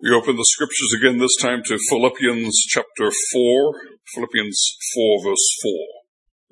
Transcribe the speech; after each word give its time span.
We 0.00 0.14
open 0.14 0.36
the 0.36 0.46
scriptures 0.54 0.94
again 0.94 1.18
this 1.18 1.34
time 1.42 1.64
to 1.66 1.76
Philippians 1.90 2.54
chapter 2.68 3.10
4, 3.10 3.74
Philippians 4.14 4.76
4 4.94 5.24
verse 5.24 5.48
4. 5.60 5.72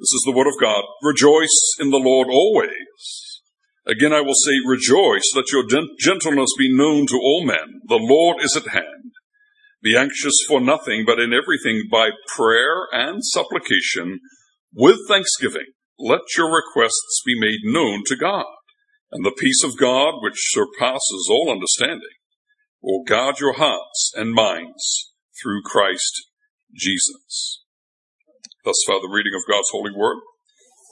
This 0.00 0.10
is 0.10 0.24
the 0.26 0.34
word 0.34 0.48
of 0.48 0.58
God. 0.60 0.82
Rejoice 1.00 1.76
in 1.78 1.90
the 1.90 2.02
Lord 2.02 2.26
always. 2.26 3.38
Again 3.86 4.12
I 4.12 4.20
will 4.20 4.34
say 4.34 4.50
rejoice, 4.66 5.30
let 5.36 5.52
your 5.52 5.62
gentleness 5.62 6.50
be 6.58 6.74
known 6.74 7.06
to 7.06 7.20
all 7.22 7.46
men. 7.46 7.82
The 7.86 8.02
Lord 8.02 8.42
is 8.42 8.56
at 8.56 8.74
hand. 8.74 9.14
Be 9.80 9.96
anxious 9.96 10.34
for 10.48 10.60
nothing, 10.60 11.04
but 11.06 11.20
in 11.20 11.32
everything 11.32 11.86
by 11.88 12.10
prayer 12.34 12.88
and 12.90 13.24
supplication 13.24 14.18
with 14.74 14.98
thanksgiving. 15.06 15.70
Let 16.00 16.26
your 16.36 16.52
requests 16.52 17.22
be 17.24 17.38
made 17.38 17.60
known 17.62 18.02
to 18.06 18.16
God. 18.16 18.50
And 19.12 19.24
the 19.24 19.38
peace 19.38 19.62
of 19.62 19.78
God, 19.78 20.14
which 20.20 20.50
surpasses 20.50 21.28
all 21.30 21.48
understanding, 21.48 22.18
will 22.82 23.04
guard 23.04 23.40
your 23.40 23.54
hearts 23.54 24.12
and 24.14 24.32
minds 24.32 25.12
through 25.40 25.62
Christ 25.62 26.26
Jesus. 26.74 27.62
Thus 28.64 28.82
far, 28.86 29.00
the 29.00 29.12
reading 29.12 29.32
of 29.34 29.48
God's 29.48 29.68
holy 29.72 29.92
word. 29.94 30.18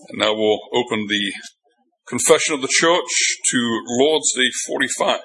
And 0.09 0.19
now 0.19 0.35
we'll 0.35 0.61
open 0.75 1.07
the 1.09 1.33
confession 2.07 2.55
of 2.55 2.63
the 2.63 2.69
church 2.71 3.39
to 3.51 3.83
Lord's 4.01 4.33
Day 4.35 4.51
45. 4.67 5.21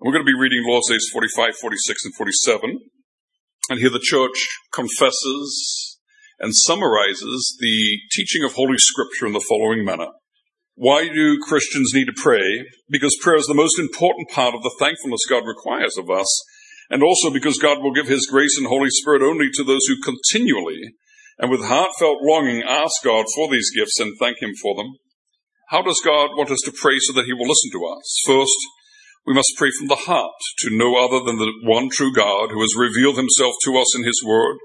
We're 0.00 0.12
going 0.12 0.24
to 0.24 0.32
be 0.32 0.38
reading 0.38 0.64
Lord's 0.66 0.88
Days 0.88 1.08
45, 1.12 1.56
46, 1.56 2.04
and 2.04 2.14
47. 2.14 2.80
And 3.68 3.80
here 3.80 3.90
the 3.90 4.00
church 4.02 4.48
confesses 4.72 5.98
and 6.38 6.54
summarizes 6.54 7.56
the 7.60 7.98
teaching 8.12 8.44
of 8.44 8.54
Holy 8.54 8.78
Scripture 8.78 9.26
in 9.26 9.32
the 9.32 9.44
following 9.48 9.84
manner. 9.84 10.08
Why 10.76 11.08
do 11.08 11.40
Christians 11.40 11.92
need 11.94 12.04
to 12.04 12.22
pray? 12.22 12.44
Because 12.90 13.16
prayer 13.22 13.38
is 13.38 13.46
the 13.46 13.54
most 13.54 13.78
important 13.78 14.28
part 14.28 14.54
of 14.54 14.62
the 14.62 14.74
thankfulness 14.78 15.24
God 15.28 15.46
requires 15.46 15.96
of 15.96 16.10
us, 16.10 16.28
and 16.90 17.02
also 17.02 17.30
because 17.30 17.58
God 17.58 17.82
will 17.82 17.94
give 17.94 18.08
His 18.08 18.28
grace 18.30 18.58
and 18.58 18.66
Holy 18.66 18.90
Spirit 18.90 19.22
only 19.22 19.48
to 19.54 19.64
those 19.64 19.86
who 19.88 19.96
continually 20.04 20.92
and 21.38 21.50
with 21.50 21.64
heartfelt 21.64 22.18
longing 22.22 22.62
ask 22.62 23.02
God 23.02 23.24
for 23.34 23.48
these 23.48 23.70
gifts 23.74 23.98
and 24.00 24.12
thank 24.20 24.42
Him 24.42 24.52
for 24.60 24.74
them. 24.74 24.96
How 25.68 25.80
does 25.82 26.00
God 26.04 26.36
want 26.36 26.50
us 26.50 26.60
to 26.66 26.72
pray 26.72 26.98
so 27.00 27.12
that 27.14 27.24
He 27.24 27.32
will 27.32 27.48
listen 27.48 27.70
to 27.72 27.86
us? 27.86 28.20
First, 28.26 28.56
we 29.26 29.34
must 29.34 29.56
pray 29.56 29.70
from 29.78 29.88
the 29.88 30.04
heart 30.06 30.38
to 30.60 30.76
no 30.76 30.96
other 30.96 31.24
than 31.24 31.38
the 31.38 31.52
one 31.64 31.88
true 31.90 32.12
God 32.12 32.50
who 32.50 32.60
has 32.60 32.76
revealed 32.76 33.16
Himself 33.16 33.54
to 33.64 33.76
us 33.76 33.96
in 33.96 34.04
His 34.04 34.22
Word, 34.24 34.56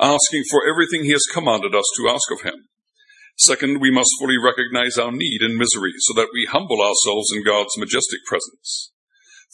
asking 0.00 0.44
for 0.50 0.66
everything 0.66 1.04
He 1.04 1.12
has 1.12 1.28
commanded 1.32 1.74
us 1.74 1.84
to 1.96 2.08
ask 2.08 2.30
of 2.32 2.40
Him. 2.42 2.71
Second, 3.36 3.80
we 3.80 3.90
must 3.90 4.10
fully 4.18 4.36
recognize 4.38 4.98
our 4.98 5.12
need 5.12 5.40
and 5.40 5.56
misery 5.56 5.92
so 5.98 6.14
that 6.14 6.28
we 6.32 6.48
humble 6.50 6.80
ourselves 6.80 7.32
in 7.34 7.44
God's 7.44 7.76
majestic 7.78 8.20
presence. 8.26 8.92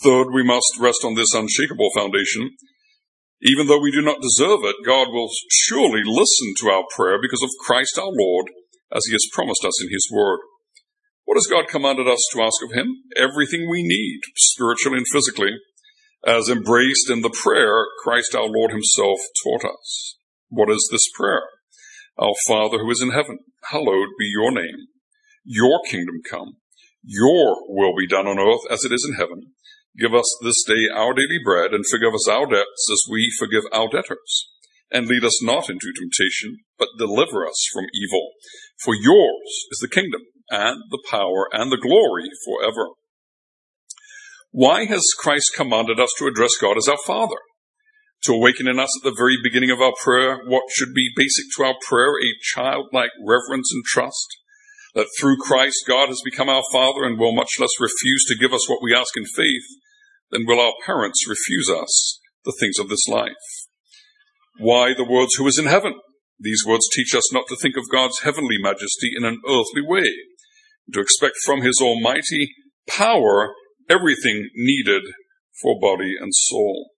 Third, 0.03 0.29
we 0.33 0.43
must 0.43 0.79
rest 0.79 1.05
on 1.05 1.15
this 1.15 1.35
unshakable 1.35 1.91
foundation. 1.97 2.51
Even 3.43 3.67
though 3.67 3.81
we 3.81 3.93
do 3.93 4.03
not 4.03 4.23
deserve 4.23 4.61
it, 4.65 4.77
God 4.85 5.09
will 5.09 5.31
surely 5.51 6.03
listen 6.05 6.55
to 6.59 6.71
our 6.71 6.85
prayer 6.95 7.19
because 7.21 7.43
of 7.43 7.51
Christ 7.65 7.99
our 7.99 8.11
Lord, 8.11 8.47
as 8.93 9.05
He 9.07 9.13
has 9.13 9.27
promised 9.33 9.65
us 9.65 9.83
in 9.83 9.89
His 9.91 10.09
Word. 10.13 10.41
What 11.25 11.37
has 11.37 11.47
God 11.47 11.69
commanded 11.69 12.09
us 12.09 12.25
to 12.33 12.43
ask 12.43 12.63
of 12.63 12.73
Him? 12.73 13.05
Everything 13.17 13.69
we 13.71 13.83
need, 13.83 14.21
spiritually 14.37 14.99
and 14.99 15.07
physically, 15.13 15.53
as 16.27 16.49
embraced 16.49 17.11
in 17.11 17.23
the 17.23 17.31
prayer 17.31 17.87
Christ 18.03 18.35
our 18.35 18.49
Lord 18.49 18.73
Himself 18.73 19.19
taught 19.45 19.65
us. 19.65 20.17
What 20.49 20.71
is 20.71 20.89
this 20.91 21.07
prayer? 21.15 21.43
Our 22.19 22.35
Father 22.49 22.79
who 22.79 22.91
is 22.91 23.01
in 23.01 23.13
heaven, 23.13 23.39
hallowed 23.71 24.09
be 24.19 24.27
your 24.27 24.51
name. 24.51 24.89
Your 25.45 25.81
kingdom 25.89 26.17
come. 26.29 26.57
Your 27.05 27.57
will 27.69 27.95
be 27.97 28.09
done 28.09 28.27
on 28.27 28.41
earth 28.41 28.71
as 28.71 28.85
it 28.85 28.93
is 28.93 29.07
in 29.09 29.17
heaven. 29.17 29.55
Give 29.99 30.15
us 30.15 30.27
this 30.43 30.63
day 30.67 30.89
our 30.93 31.15
daily 31.15 31.39
bread 31.45 31.73
and 31.73 31.85
forgive 31.89 32.15
us 32.15 32.29
our 32.29 32.47
debts 32.47 32.91
as 32.93 33.11
we 33.11 33.33
forgive 33.39 33.65
our 33.73 33.89
debtors. 33.89 34.51
And 34.91 35.07
lead 35.07 35.25
us 35.25 35.43
not 35.43 35.71
into 35.71 35.93
temptation, 35.93 36.59
but 36.79 36.89
deliver 36.99 37.47
us 37.47 37.63
from 37.73 37.85
evil. 37.95 38.33
For 38.83 38.95
yours 38.95 39.67
is 39.71 39.79
the 39.81 39.89
kingdom 39.89 40.23
and 40.51 40.83
the 40.91 41.03
power 41.11 41.49
and 41.53 41.71
the 41.71 41.77
glory 41.77 42.29
forever. 42.45 42.95
Why 44.51 44.87
has 44.87 45.05
Christ 45.19 45.53
commanded 45.55 46.01
us 46.01 46.11
to 46.19 46.27
address 46.27 46.57
God 46.61 46.79
as 46.79 46.89
our 46.89 46.99
Father? 47.07 47.37
To 48.25 48.33
awaken 48.33 48.69
in 48.69 48.79
us 48.79 48.91
at 48.99 49.05
the 49.05 49.17
very 49.17 49.37
beginning 49.43 49.71
of 49.71 49.81
our 49.81 49.93
prayer 50.03 50.41
what 50.47 50.65
should 50.71 50.95
be 50.95 51.13
basic 51.15 51.45
to 51.57 51.65
our 51.65 51.75
prayer, 51.87 52.19
a 52.19 52.39
childlike 52.55 53.11
reverence 53.25 53.71
and 53.73 53.85
trust. 53.85 54.27
That 54.95 55.09
through 55.21 55.37
Christ 55.39 55.85
God 55.87 56.09
has 56.09 56.21
become 56.25 56.49
our 56.49 56.65
Father 56.73 57.05
and 57.05 57.19
will 57.19 57.35
much 57.35 57.61
less 57.61 57.79
refuse 57.79 58.25
to 58.27 58.39
give 58.39 58.53
us 58.53 58.69
what 58.69 58.83
we 58.83 58.95
ask 58.95 59.17
in 59.17 59.25
faith 59.25 59.67
than 60.31 60.47
will 60.47 60.61
our 60.61 60.75
parents 60.85 61.29
refuse 61.29 61.71
us 61.71 62.21
the 62.45 62.57
things 62.59 62.79
of 62.79 62.89
this 62.89 63.07
life. 63.09 63.33
Why 64.59 64.95
the 64.95 65.09
words 65.09 65.35
who 65.37 65.47
is 65.47 65.59
in 65.59 65.67
heaven? 65.67 65.95
These 66.41 66.65
words 66.67 66.89
teach 66.93 67.15
us 67.15 67.33
not 67.33 67.47
to 67.49 67.57
think 67.57 67.77
of 67.77 67.91
God's 67.91 68.21
heavenly 68.21 68.57
majesty 68.59 69.11
in 69.17 69.25
an 69.25 69.41
earthly 69.47 69.83
way, 69.83 70.09
to 70.93 71.01
expect 71.01 71.35
from 71.45 71.63
his 71.63 71.81
almighty 71.81 72.55
power 72.89 73.55
everything 73.89 74.49
needed 74.55 75.03
for 75.61 75.79
body 75.81 76.15
and 76.19 76.33
soul. 76.35 76.91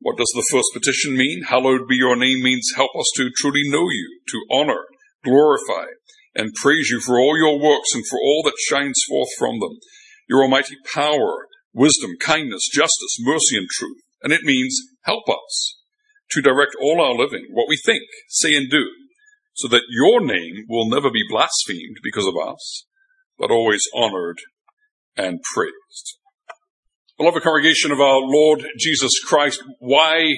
What 0.00 0.18
does 0.18 0.32
the 0.34 0.46
first 0.50 0.68
petition 0.72 1.16
mean? 1.16 1.44
Hallowed 1.44 1.88
be 1.88 1.96
your 1.96 2.16
name 2.16 2.42
means 2.42 2.72
help 2.76 2.90
us 2.98 3.10
to 3.16 3.30
truly 3.36 3.62
know 3.64 3.88
you, 3.88 4.20
to 4.28 4.44
honor, 4.50 4.84
glorify, 5.24 5.86
and 6.34 6.54
praise 6.54 6.90
you 6.90 7.00
for 7.00 7.18
all 7.18 7.36
your 7.36 7.58
works 7.58 7.94
and 7.94 8.06
for 8.06 8.18
all 8.18 8.42
that 8.44 8.58
shines 8.68 9.00
forth 9.08 9.30
from 9.38 9.58
them. 9.58 9.78
Your 10.28 10.42
almighty 10.42 10.76
power, 10.94 11.48
wisdom, 11.72 12.12
kindness, 12.20 12.68
justice, 12.72 13.16
mercy, 13.20 13.56
and 13.56 13.68
truth. 13.68 14.02
And 14.22 14.32
it 14.32 14.42
means 14.42 14.78
help 15.02 15.24
us 15.28 15.76
to 16.32 16.42
direct 16.42 16.74
all 16.80 17.00
our 17.00 17.14
living, 17.14 17.46
what 17.52 17.68
we 17.68 17.76
think, 17.76 18.02
say, 18.28 18.54
and 18.54 18.70
do, 18.70 18.88
so 19.54 19.68
that 19.68 19.82
your 19.88 20.20
name 20.20 20.66
will 20.68 20.88
never 20.88 21.10
be 21.10 21.22
blasphemed 21.28 21.96
because 22.02 22.26
of 22.26 22.34
us, 22.36 22.84
but 23.38 23.50
always 23.50 23.82
honored 23.94 24.38
and 25.16 25.40
praised. 25.54 26.18
Beloved 27.18 27.42
congregation 27.42 27.92
of 27.92 28.00
our 28.00 28.20
Lord 28.20 28.66
Jesus 28.78 29.12
Christ, 29.24 29.62
why 29.78 30.34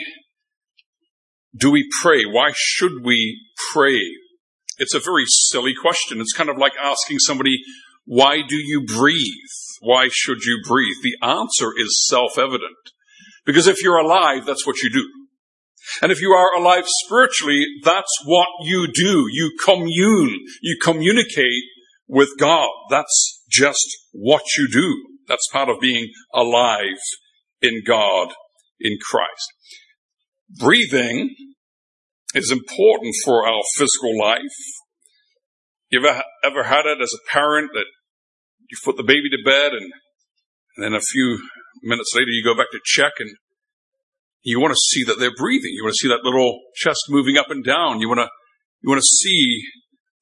do 1.57 1.73
we 1.73 1.89
pray? 2.03 2.23
Why 2.25 2.53
should 2.55 3.05
we 3.05 3.41
pray? 3.73 3.99
It's 4.79 4.95
a 4.95 5.01
very 5.01 5.25
silly 5.27 5.75
question. 5.75 6.21
It's 6.21 6.33
kind 6.33 6.49
of 6.49 6.57
like 6.57 6.75
asking 6.81 7.19
somebody, 7.19 7.59
why 8.05 8.43
do 8.47 8.55
you 8.55 8.87
breathe? 8.87 9.33
Why 9.81 10.09
should 10.09 10.45
you 10.45 10.63
breathe? 10.65 10.95
The 11.03 11.17
answer 11.21 11.73
is 11.77 12.07
self-evident. 12.07 12.77
Because 13.45 13.67
if 13.67 13.83
you're 13.83 13.99
alive, 13.99 14.47
that's 14.47 14.65
what 14.65 14.77
you 14.77 14.91
do. 14.93 15.05
And 16.01 16.13
if 16.13 16.21
you 16.21 16.31
are 16.31 16.55
alive 16.55 16.85
spiritually, 16.87 17.65
that's 17.83 18.23
what 18.25 18.47
you 18.63 18.87
do. 18.87 19.27
You 19.33 19.57
commune. 19.65 20.39
You 20.63 20.79
communicate 20.81 21.65
with 22.07 22.39
God. 22.39 22.69
That's 22.89 23.43
just 23.51 23.85
what 24.13 24.45
you 24.57 24.69
do. 24.71 25.18
That's 25.29 25.47
part 25.53 25.69
of 25.69 25.81
being 25.81 26.11
alive 26.35 26.99
in 27.61 27.83
God, 27.87 28.33
in 28.81 28.97
Christ. 29.11 29.53
Breathing 30.59 31.35
is 32.35 32.51
important 32.51 33.15
for 33.25 33.47
our 33.47 33.63
physical 33.77 34.19
life. 34.19 34.41
You 35.91 36.05
ever, 36.05 36.23
ever 36.45 36.63
had 36.65 36.87
it 36.87 37.01
as 37.01 37.13
a 37.15 37.31
parent 37.33 37.71
that 37.75 37.87
you 38.69 38.77
put 38.85 38.97
the 38.97 39.03
baby 39.03 39.31
to 39.31 39.45
bed 39.45 39.73
and, 39.73 39.93
and 40.77 40.85
then 40.85 40.95
a 40.95 41.01
few 41.01 41.43
minutes 41.83 42.13
later 42.15 42.31
you 42.31 42.45
go 42.45 42.57
back 42.57 42.71
to 42.73 42.81
check 42.85 43.13
and 43.19 43.31
you 44.43 44.61
want 44.61 44.73
to 44.73 44.89
see 44.93 45.05
that 45.05 45.19
they're 45.19 45.35
breathing. 45.37 45.73
You 45.75 45.85
want 45.85 45.95
to 45.95 46.09
see 46.09 46.09
that 46.09 46.25
little 46.25 46.61
chest 46.75 47.05
moving 47.09 47.37
up 47.37 47.51
and 47.51 47.65
down. 47.65 48.01
You 48.01 48.09
want 48.09 48.21
to, 48.21 48.29
you 48.83 48.89
want 48.89 49.01
to 49.01 49.17
see 49.25 49.63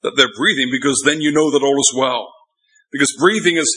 that 0.03 0.15
they're 0.17 0.33
breathing 0.37 0.69
because 0.71 1.03
then 1.05 1.21
you 1.21 1.31
know 1.31 1.51
that 1.51 1.63
all 1.63 1.79
is 1.79 1.95
well. 1.97 2.33
Because 2.93 3.15
breathing 3.19 3.57
is, 3.57 3.69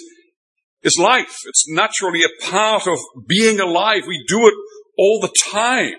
is 0.83 0.97
life. 0.97 1.35
It's 1.45 1.65
naturally 1.67 2.23
a 2.23 2.45
part 2.49 2.87
of 2.87 2.99
being 3.27 3.59
alive. 3.59 4.03
We 4.07 4.23
do 4.27 4.47
it 4.47 4.53
all 4.97 5.19
the 5.21 5.33
time. 5.51 5.95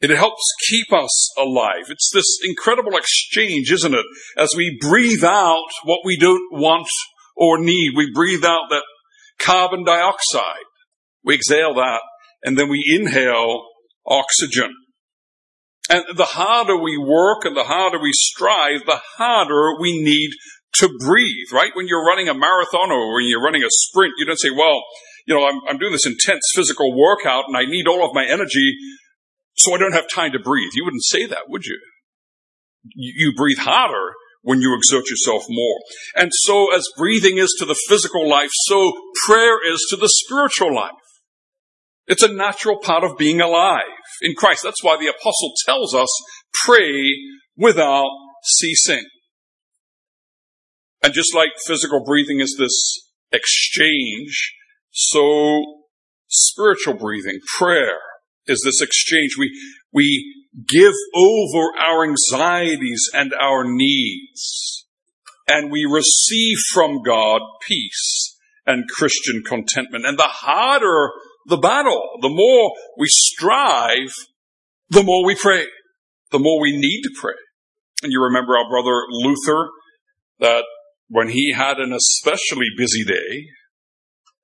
It 0.00 0.10
helps 0.10 0.42
keep 0.68 0.92
us 0.92 1.30
alive. 1.38 1.90
It's 1.90 2.10
this 2.12 2.38
incredible 2.48 2.96
exchange, 2.96 3.70
isn't 3.70 3.94
it? 3.94 4.06
As 4.36 4.54
we 4.56 4.78
breathe 4.80 5.24
out 5.24 5.68
what 5.84 6.00
we 6.04 6.16
don't 6.16 6.52
want 6.52 6.88
or 7.36 7.58
need, 7.58 7.92
we 7.94 8.10
breathe 8.12 8.44
out 8.44 8.70
that 8.70 8.84
carbon 9.38 9.84
dioxide. 9.84 10.64
We 11.22 11.34
exhale 11.34 11.74
that 11.74 12.00
and 12.42 12.58
then 12.58 12.68
we 12.68 12.82
inhale 12.86 13.64
oxygen. 14.06 14.74
And 15.90 16.04
the 16.16 16.24
harder 16.24 16.76
we 16.76 16.96
work 16.96 17.44
and 17.44 17.56
the 17.56 17.64
harder 17.64 18.00
we 18.00 18.12
strive, 18.12 18.86
the 18.86 19.00
harder 19.16 19.78
we 19.80 20.00
need 20.00 20.30
to 20.74 20.88
breathe, 20.98 21.48
right? 21.52 21.72
When 21.74 21.88
you're 21.88 22.04
running 22.04 22.28
a 22.28 22.34
marathon 22.34 22.90
or 22.90 23.14
when 23.14 23.24
you're 23.24 23.42
running 23.42 23.62
a 23.62 23.70
sprint, 23.70 24.14
you 24.18 24.26
don't 24.26 24.38
say, 24.38 24.50
well, 24.50 24.82
you 25.26 25.34
know, 25.34 25.46
I'm, 25.46 25.60
I'm 25.68 25.78
doing 25.78 25.92
this 25.92 26.06
intense 26.06 26.42
physical 26.54 26.96
workout 26.96 27.44
and 27.48 27.56
I 27.56 27.64
need 27.64 27.86
all 27.86 28.04
of 28.06 28.14
my 28.14 28.24
energy 28.24 28.74
so 29.56 29.74
I 29.74 29.78
don't 29.78 29.92
have 29.92 30.08
time 30.08 30.32
to 30.32 30.38
breathe. 30.38 30.70
You 30.74 30.84
wouldn't 30.84 31.04
say 31.04 31.26
that, 31.26 31.48
would 31.48 31.66
you? 31.66 31.78
You, 32.94 33.12
you 33.16 33.32
breathe 33.36 33.58
harder 33.58 34.14
when 34.42 34.60
you 34.60 34.74
exert 34.74 35.10
yourself 35.10 35.44
more. 35.48 35.78
And 36.16 36.30
so 36.32 36.74
as 36.74 36.88
breathing 36.96 37.36
is 37.38 37.54
to 37.58 37.66
the 37.66 37.78
physical 37.88 38.28
life, 38.28 38.50
so 38.66 38.92
prayer 39.26 39.58
is 39.70 39.86
to 39.90 39.96
the 39.96 40.08
spiritual 40.08 40.74
life. 40.74 40.92
It's 42.06 42.22
a 42.22 42.32
natural 42.32 42.78
part 42.78 43.04
of 43.04 43.18
being 43.18 43.40
alive 43.40 43.82
in 44.22 44.34
Christ. 44.34 44.62
That's 44.64 44.82
why 44.82 44.96
the 44.96 45.08
apostle 45.08 45.52
tells 45.64 45.94
us, 45.94 46.08
pray 46.64 47.04
without 47.56 48.10
ceasing. 48.42 49.04
And 51.02 51.14
just 51.14 51.34
like 51.34 51.50
physical 51.66 52.04
breathing 52.04 52.40
is 52.40 52.56
this 52.58 53.10
exchange, 53.32 54.54
so 54.90 55.62
spiritual 56.28 56.94
breathing, 56.94 57.38
prayer, 57.58 57.98
is 58.46 58.62
this 58.64 58.80
exchange. 58.80 59.36
We, 59.38 59.50
we 59.92 60.44
give 60.68 60.94
over 61.14 61.78
our 61.78 62.04
anxieties 62.04 63.08
and 63.14 63.32
our 63.34 63.64
needs, 63.64 64.86
and 65.48 65.70
we 65.70 65.86
receive 65.90 66.58
from 66.72 67.02
God 67.02 67.40
peace 67.66 68.36
and 68.66 68.88
Christian 68.88 69.42
contentment. 69.44 70.04
And 70.06 70.18
the 70.18 70.28
harder 70.28 71.10
the 71.46 71.56
battle, 71.56 72.00
the 72.20 72.28
more 72.28 72.72
we 72.98 73.06
strive, 73.08 74.12
the 74.90 75.02
more 75.02 75.24
we 75.24 75.34
pray, 75.34 75.64
the 76.30 76.38
more 76.38 76.60
we 76.60 76.76
need 76.76 77.02
to 77.02 77.10
pray. 77.20 77.34
And 78.02 78.12
you 78.12 78.22
remember 78.22 78.56
our 78.56 78.68
brother 78.68 79.04
Luther, 79.10 79.70
that 80.38 80.64
when 81.10 81.28
he 81.28 81.52
had 81.52 81.78
an 81.78 81.92
especially 81.92 82.68
busy 82.76 83.04
day, 83.04 83.46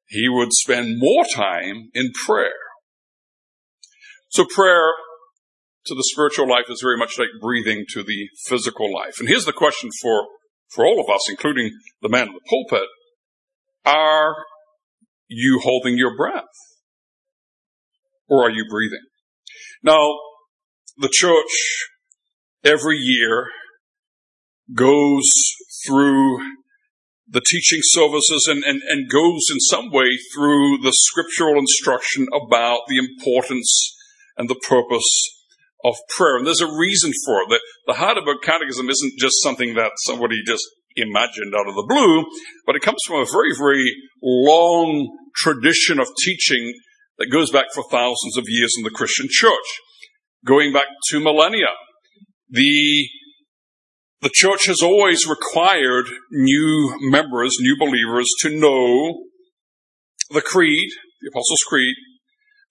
he 0.08 0.28
would 0.28 0.52
spend 0.52 0.98
more 0.98 1.24
time 1.24 1.90
in 1.94 2.10
prayer. 2.26 2.50
So 4.30 4.44
prayer 4.44 4.90
to 5.86 5.94
the 5.94 6.02
spiritual 6.02 6.48
life 6.48 6.66
is 6.68 6.80
very 6.82 6.98
much 6.98 7.20
like 7.20 7.28
breathing 7.40 7.84
to 7.90 8.02
the 8.02 8.28
physical 8.46 8.92
life. 8.92 9.20
And 9.20 9.28
here's 9.28 9.44
the 9.44 9.52
question 9.52 9.90
for, 10.02 10.26
for 10.74 10.84
all 10.84 11.00
of 11.00 11.08
us, 11.08 11.30
including 11.30 11.70
the 12.02 12.08
man 12.08 12.28
in 12.28 12.34
the 12.34 12.40
pulpit. 12.50 12.88
Are 13.84 14.34
you 15.28 15.60
holding 15.62 15.96
your 15.96 16.16
breath? 16.16 16.44
Or 18.28 18.44
are 18.44 18.50
you 18.50 18.64
breathing? 18.68 19.04
Now, 19.84 20.18
the 20.98 21.10
church 21.12 21.86
every 22.64 22.96
year 22.96 23.46
goes 24.74 25.28
through 25.86 26.38
the 27.28 27.42
teaching 27.44 27.80
services 27.82 28.46
and, 28.48 28.62
and, 28.64 28.80
and 28.88 29.10
goes 29.10 29.42
in 29.50 29.58
some 29.60 29.90
way 29.90 30.08
through 30.34 30.78
the 30.78 30.92
scriptural 30.92 31.58
instruction 31.58 32.26
about 32.32 32.80
the 32.88 32.98
importance 32.98 33.96
and 34.36 34.48
the 34.48 34.60
purpose 34.68 35.28
of 35.84 35.96
prayer. 36.16 36.36
And 36.36 36.46
there's 36.46 36.60
a 36.60 36.78
reason 36.78 37.12
for 37.24 37.42
it. 37.42 37.48
The, 37.48 37.60
the 37.88 37.94
Heidelberg 37.94 38.38
Catechism 38.42 38.88
isn't 38.88 39.18
just 39.18 39.42
something 39.42 39.74
that 39.74 39.92
somebody 40.06 40.36
just 40.46 40.64
imagined 40.94 41.54
out 41.54 41.68
of 41.68 41.74
the 41.74 41.86
blue, 41.86 42.24
but 42.64 42.76
it 42.76 42.82
comes 42.82 43.00
from 43.06 43.20
a 43.20 43.26
very, 43.26 43.52
very 43.58 43.92
long 44.22 45.08
tradition 45.36 45.98
of 46.00 46.08
teaching 46.24 46.72
that 47.18 47.26
goes 47.26 47.50
back 47.50 47.66
for 47.74 47.84
thousands 47.90 48.36
of 48.36 48.44
years 48.46 48.72
in 48.78 48.84
the 48.84 48.90
Christian 48.90 49.26
church, 49.28 49.80
going 50.44 50.72
back 50.72 50.86
to 51.10 51.20
millennia. 51.20 51.68
The 52.48 53.08
the 54.22 54.30
church 54.32 54.66
has 54.66 54.82
always 54.82 55.26
required 55.26 56.06
new 56.30 56.96
members, 57.00 57.56
new 57.60 57.76
believers 57.78 58.28
to 58.40 58.50
know 58.50 59.24
the 60.30 60.40
creed, 60.40 60.88
the 61.20 61.28
Apostles' 61.28 61.64
Creed, 61.68 61.94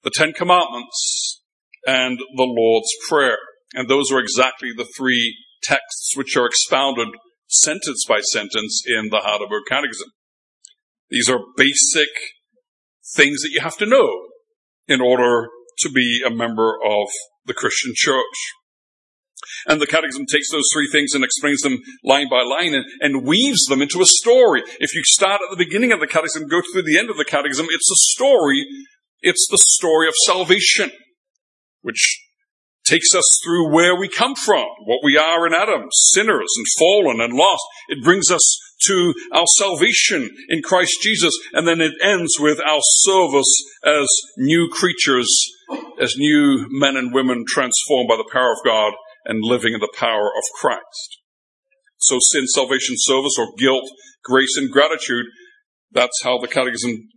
the 0.04 0.12
Ten 0.14 0.34
Commandments, 0.34 1.42
and 1.86 2.18
the 2.18 2.44
Lord's 2.44 2.90
Prayer. 3.08 3.38
And 3.74 3.90
those 3.90 4.12
are 4.12 4.20
exactly 4.20 4.70
the 4.76 4.88
three 4.98 5.38
texts 5.64 6.14
which 6.16 6.36
are 6.36 6.46
expounded 6.46 7.08
sentence 7.48 8.06
by 8.08 8.22
sentence 8.22 8.84
in 8.88 9.10
the 9.10 9.22
Heidelberg 9.24 9.64
Catechism. 9.70 10.10
These 11.10 11.30
are 11.30 11.40
basic 11.56 12.10
things 13.16 13.42
that 13.42 13.52
you 13.52 13.62
have 13.62 13.78
to 13.78 13.86
know 13.86 14.10
in 14.88 15.02
order 15.02 15.48
to 15.80 15.90
be 15.90 16.22
a 16.26 16.30
member 16.30 16.76
of 16.84 17.08
the 17.46 17.54
Christian 17.54 17.94
church. 17.96 18.54
And 19.68 19.82
the 19.82 19.88
Catechism 19.88 20.26
takes 20.26 20.52
those 20.52 20.68
three 20.74 20.90
things 20.92 21.14
and 21.14 21.24
explains 21.24 21.62
them 21.62 21.80
line 22.04 22.28
by 22.30 22.44
line 22.44 22.74
and, 22.74 22.86
and, 23.02 23.26
weaves 23.26 23.66
them 23.66 23.82
into 23.82 24.02
a 24.02 24.06
story. 24.06 24.62
If 24.80 24.94
you 24.94 25.02
start 25.06 25.42
at 25.42 25.50
the 25.50 25.64
beginning 25.64 25.92
of 25.92 26.00
the 26.00 26.08
Catechism 26.08 26.48
go 26.48 26.62
through 26.62 26.84
the 26.84 27.00
end 27.00 27.10
of 27.10 27.18
the 27.18 27.26
Catechism, 27.26 27.68
it's 27.70 27.92
a 27.92 28.02
story. 28.14 28.66
It's 29.22 29.48
the 29.50 29.58
story 29.58 30.08
of 30.08 30.14
salvation 30.26 30.92
which 31.82 32.22
takes 32.86 33.16
us 33.16 33.26
through 33.44 33.74
where 33.74 33.96
we 33.96 34.08
come 34.08 34.36
from, 34.36 34.66
what 34.86 35.00
we 35.04 35.18
are 35.18 35.48
in 35.48 35.54
Adam, 35.54 35.88
sinners 35.92 36.54
and 36.58 36.66
fallen 36.78 37.20
and 37.20 37.34
lost. 37.34 37.64
It 37.90 38.04
brings 38.04 38.32
us 38.32 38.60
to 38.84 39.14
our 39.34 39.46
salvation 39.58 40.30
in 40.50 40.62
Christ 40.62 40.98
Jesus, 41.02 41.34
and 41.54 41.68
then 41.68 41.82
it 41.82 41.94
ends 42.02 42.38
with 42.40 42.60
our 42.60 42.82
service 42.82 43.52
as 43.86 44.08
new 44.38 44.70
creatures, 44.72 45.30
as 46.00 46.16
new 46.18 46.68
men 46.70 46.96
and 46.96 47.14
women 47.14 47.46
transformed 47.48 48.08
by 48.08 48.18
the 48.18 48.30
power 48.32 48.52
of 48.52 48.64
God 48.64 48.94
and 49.26 49.44
living 49.44 49.74
in 49.74 49.80
the 49.80 49.94
power 49.98 50.28
of 50.28 50.44
Christ. 50.60 51.22
So 51.98 52.18
sin, 52.20 52.48
salvation, 52.48 52.96
service, 52.98 53.36
or 53.40 53.48
guilt, 53.58 53.90
grace, 54.24 54.56
and 54.58 54.72
gratitude, 54.72 55.26
that's 55.92 56.22
how 56.24 56.38
the 56.38 56.48
Catechism 56.48 57.10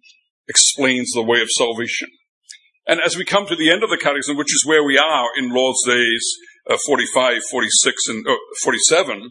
explains 0.48 1.12
the 1.12 1.22
way 1.22 1.40
of 1.42 1.48
salvation. 1.50 2.08
And 2.86 3.00
as 3.04 3.16
we 3.16 3.24
come 3.24 3.46
to 3.46 3.56
the 3.56 3.70
end 3.70 3.84
of 3.84 3.90
the 3.90 3.98
catechism, 3.98 4.38
which 4.38 4.54
is 4.54 4.64
where 4.66 4.82
we 4.82 4.96
are 4.96 5.26
in 5.36 5.52
Lord's 5.52 5.84
Days 5.86 6.24
uh, 6.70 6.78
45, 6.86 7.42
46, 7.50 8.08
and 8.08 8.26
uh, 8.26 8.34
47, 8.62 9.30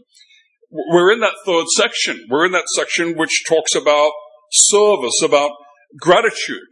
we're 0.70 1.12
in 1.12 1.22
that 1.22 1.34
third 1.44 1.66
section. 1.76 2.28
We're 2.30 2.46
in 2.46 2.52
that 2.52 2.68
section 2.76 3.18
which 3.18 3.46
talks 3.48 3.74
about 3.74 4.12
service, 4.52 5.22
about 5.24 5.52
gratitude. 6.00 6.70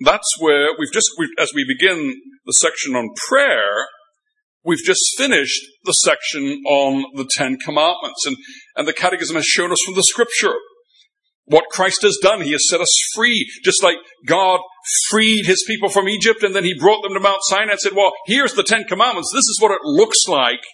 That's 0.00 0.28
where 0.38 0.68
we've 0.78 0.92
just, 0.92 1.10
we've, 1.18 1.28
as 1.38 1.52
we 1.54 1.66
begin 1.68 2.14
the 2.46 2.52
section 2.52 2.96
on 2.96 3.10
prayer, 3.28 3.86
we've 4.64 4.84
just 4.84 5.00
finished 5.16 5.60
the 5.84 5.92
section 5.92 6.62
on 6.66 7.04
the 7.14 7.28
Ten 7.30 7.58
Commandments. 7.58 8.26
And, 8.26 8.36
and 8.76 8.86
the 8.86 8.92
Catechism 8.92 9.36
has 9.36 9.46
shown 9.46 9.72
us 9.72 9.82
from 9.84 9.94
the 9.94 10.04
Scripture 10.04 10.54
what 11.44 11.64
Christ 11.70 12.02
has 12.02 12.18
done. 12.22 12.42
He 12.42 12.52
has 12.52 12.68
set 12.68 12.80
us 12.80 12.94
free, 13.14 13.50
just 13.64 13.82
like 13.82 13.96
God 14.26 14.60
freed 15.10 15.46
his 15.46 15.64
people 15.66 15.88
from 15.88 16.08
Egypt 16.08 16.42
and 16.42 16.54
then 16.54 16.64
he 16.64 16.78
brought 16.78 17.02
them 17.02 17.14
to 17.14 17.20
Mount 17.20 17.40
Sinai 17.42 17.72
and 17.72 17.80
said, 17.80 17.92
well, 17.94 18.12
here's 18.26 18.54
the 18.54 18.62
Ten 18.62 18.84
Commandments. 18.84 19.30
This 19.32 19.48
is 19.48 19.58
what 19.60 19.72
it 19.72 19.80
looks 19.84 20.26
like 20.28 20.64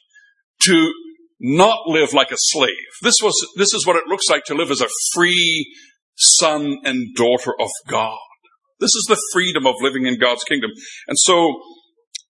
to 0.62 0.92
not 1.40 1.86
live 1.86 2.12
like 2.12 2.30
a 2.30 2.36
slave. 2.36 2.72
This 3.02 3.16
was, 3.22 3.34
this 3.56 3.72
is 3.72 3.86
what 3.86 3.96
it 3.96 4.06
looks 4.06 4.28
like 4.28 4.44
to 4.46 4.54
live 4.54 4.70
as 4.70 4.80
a 4.80 4.88
free 5.12 5.66
son 6.16 6.78
and 6.84 7.14
daughter 7.14 7.52
of 7.60 7.70
God. 7.86 8.18
This 8.80 8.94
is 8.94 9.06
the 9.08 9.20
freedom 9.32 9.66
of 9.66 9.74
living 9.80 10.06
in 10.06 10.18
God's 10.18 10.44
kingdom. 10.44 10.70
And 11.06 11.18
so 11.18 11.60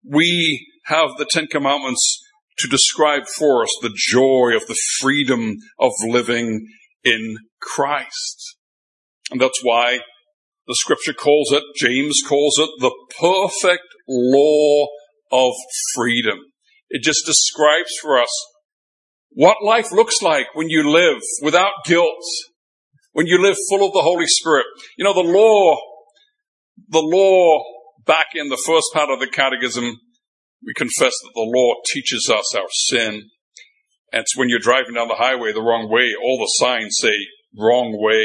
we 0.05 0.67
have 0.85 1.11
the 1.19 1.27
Ten 1.31 1.47
Commandments 1.47 2.21
to 2.59 2.69
describe 2.69 3.27
for 3.27 3.63
us 3.63 3.71
the 3.81 3.95
joy 3.95 4.55
of 4.55 4.67
the 4.67 4.79
freedom 5.01 5.57
of 5.79 5.93
living 6.03 6.67
in 7.05 7.37
Christ. 7.61 8.57
And 9.31 9.41
that's 9.41 9.61
why 9.63 10.01
the 10.67 10.75
scripture 10.75 11.13
calls 11.13 11.53
it, 11.53 11.63
James 11.77 12.21
calls 12.27 12.59
it, 12.59 12.69
the 12.79 12.95
perfect 13.19 13.87
law 14.09 14.87
of 15.33 15.53
freedom. 15.95 16.39
It 16.91 17.03
just 17.03 17.25
describes 17.25 17.91
for 18.03 18.21
us 18.21 18.31
what 19.31 19.59
life 19.65 19.93
looks 19.93 20.21
like 20.23 20.47
when 20.55 20.69
you 20.69 20.91
live 20.91 21.21
without 21.43 21.73
guilt, 21.85 22.23
when 23.13 23.27
you 23.27 23.41
live 23.41 23.57
full 23.69 23.87
of 23.87 23.93
the 23.93 24.03
Holy 24.03 24.27
Spirit. 24.27 24.67
You 24.99 25.05
know, 25.05 25.15
the 25.15 25.21
law, 25.21 25.77
the 26.89 27.01
law 27.01 27.63
back 28.05 28.27
in 28.35 28.49
the 28.49 28.63
first 28.67 28.87
part 28.93 29.11
of 29.11 29.21
the 29.21 29.29
catechism, 29.29 29.97
we 30.65 30.75
confess 30.75 31.15
that 31.23 31.33
the 31.35 31.51
law 31.57 31.75
teaches 31.93 32.31
us 32.33 32.55
our 32.55 32.69
sin. 32.71 33.31
And 34.13 34.23
it's 34.23 34.37
when 34.37 34.49
you're 34.49 34.59
driving 34.59 34.95
down 34.95 35.09
the 35.09 35.15
highway 35.15 35.53
the 35.53 35.63
wrong 35.63 35.89
way, 35.91 36.11
all 36.23 36.39
the 36.39 36.65
signs 36.65 36.97
say 37.01 37.15
wrong 37.57 37.97
way, 37.99 38.25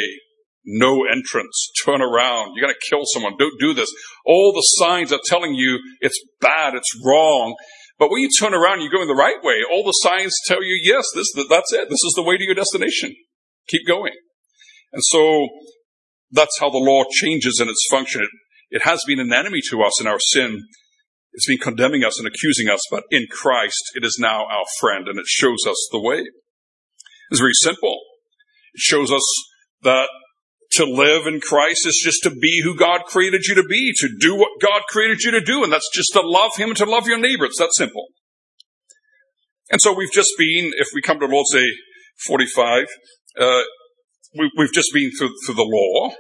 no 0.66 1.06
entrance, 1.06 1.72
turn 1.86 2.02
around, 2.02 2.54
you're 2.56 2.66
going 2.66 2.74
to 2.74 2.90
kill 2.90 3.04
someone, 3.06 3.38
don't 3.38 3.60
do 3.60 3.74
this. 3.74 3.90
All 4.26 4.52
the 4.52 4.84
signs 4.84 5.14
are 5.14 5.20
telling 5.26 5.54
you 5.54 5.80
it's 6.02 6.20
bad, 6.42 6.74
it's 6.74 7.00
wrong. 7.06 7.56
But 7.98 8.10
when 8.12 8.22
you 8.22 8.30
turn 8.40 8.54
around, 8.54 8.82
you're 8.82 8.92
going 8.92 9.08
the 9.08 9.16
right 9.16 9.42
way. 9.42 9.62
All 9.72 9.84
the 9.84 9.92
signs 9.92 10.36
tell 10.48 10.64
you, 10.64 10.80
yes, 10.84 11.06
this, 11.16 11.28
that's 11.50 11.72
it. 11.72 11.88
This 11.90 12.04
is 12.04 12.14
the 12.16 12.24
way 12.24 12.38
to 12.38 12.44
your 12.44 12.56
destination. 12.56 13.16
Keep 13.68 13.88
going. 13.88 14.14
And 14.92 15.02
so 15.04 15.48
that's 16.32 16.60
how 16.60 16.70
the 16.70 16.78
law 16.78 17.04
changes 17.10 17.60
in 17.62 17.70
its 17.70 17.86
function. 17.90 18.24
It, 18.24 18.30
it 18.70 18.82
has 18.82 19.02
been 19.08 19.20
an 19.20 19.32
enemy 19.32 19.62
to 19.70 19.82
us 19.84 20.02
in 20.02 20.08
our 20.08 20.20
sin. 20.20 20.64
It's 21.36 21.48
been 21.48 21.58
condemning 21.58 22.04
us 22.04 22.18
and 22.18 22.28
accusing 22.28 22.70
us, 22.70 22.82
but 22.90 23.04
in 23.12 23.28
Christ, 23.30 23.92
it 23.96 24.06
is 24.06 24.18
now 24.20 24.46
our 24.46 24.64
friend 24.80 25.08
and 25.08 25.20
it 25.20 25.28
shows 25.28 25.60
us 25.68 25.88
the 25.92 26.00
way. 26.00 26.24
It's 27.30 27.42
very 27.42 27.54
simple. 27.62 28.00
It 28.74 28.80
shows 28.80 29.12
us 29.12 29.24
that 29.84 30.08
to 30.74 30.86
live 30.86 31.28
in 31.28 31.42
Christ 31.42 31.86
is 31.86 32.02
just 32.04 32.24
to 32.24 32.30
be 32.30 32.62
who 32.64 32.76
God 32.78 33.04
created 33.06 33.46
you 33.48 33.56
to 33.56 33.64
be, 33.64 33.94
to 33.98 34.10
do 34.20 34.36
what 34.36 34.62
God 34.62 34.84
created 34.88 35.24
you 35.24 35.32
to 35.32 35.42
do, 35.42 35.64
and 35.64 35.72
that's 35.72 35.90
just 35.94 36.14
to 36.14 36.22
love 36.22 36.52
Him 36.58 36.70
and 36.70 36.78
to 36.78 36.86
love 36.86 37.08
your 37.08 37.20
neighbor. 37.20 37.46
It's 37.46 37.60
that 37.60 37.74
simple. 37.74 38.08
And 39.72 39.82
so 39.82 39.94
we've 39.94 40.12
just 40.12 40.32
been, 40.38 40.72
if 40.78 40.88
we 40.94 41.02
come 41.02 41.20
to 41.20 41.26
Lord's 41.26 41.54
Day 41.54 41.68
45, 42.28 42.88
uh, 43.40 43.62
we, 44.38 44.52
have 44.60 44.72
just 44.72 44.92
been 44.94 45.12
through, 45.18 45.32
through 45.46 45.56
the 45.56 45.64
law. 45.64 46.14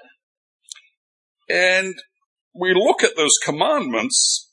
And 1.50 1.94
we 2.54 2.74
look 2.74 3.04
at 3.04 3.16
those 3.16 3.38
commandments 3.44 4.45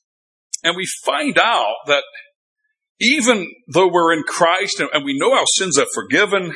and 0.62 0.76
we 0.76 0.86
find 1.04 1.38
out 1.38 1.74
that 1.86 2.04
even 3.00 3.48
though 3.68 3.88
we're 3.88 4.12
in 4.12 4.22
Christ 4.22 4.80
and 4.80 5.04
we 5.04 5.18
know 5.18 5.34
our 5.34 5.46
sins 5.56 5.78
are 5.78 5.86
forgiven, 5.92 6.54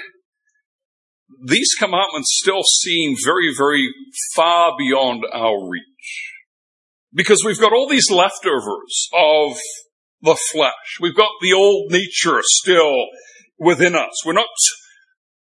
these 1.45 1.71
commandments 1.79 2.39
still 2.41 2.63
seem 2.63 3.17
very, 3.25 3.53
very 3.57 3.89
far 4.35 4.73
beyond 4.79 5.25
our 5.33 5.69
reach. 5.69 6.33
Because 7.13 7.43
we've 7.45 7.61
got 7.61 7.73
all 7.73 7.89
these 7.89 8.11
leftovers 8.11 9.09
of 9.13 9.57
the 10.23 10.37
flesh. 10.53 10.99
We've 11.01 11.17
got 11.17 11.31
the 11.41 11.53
old 11.53 11.91
nature 11.91 12.41
still 12.43 13.07
within 13.59 13.95
us. 13.95 14.25
We're 14.25 14.35
not, 14.35 14.47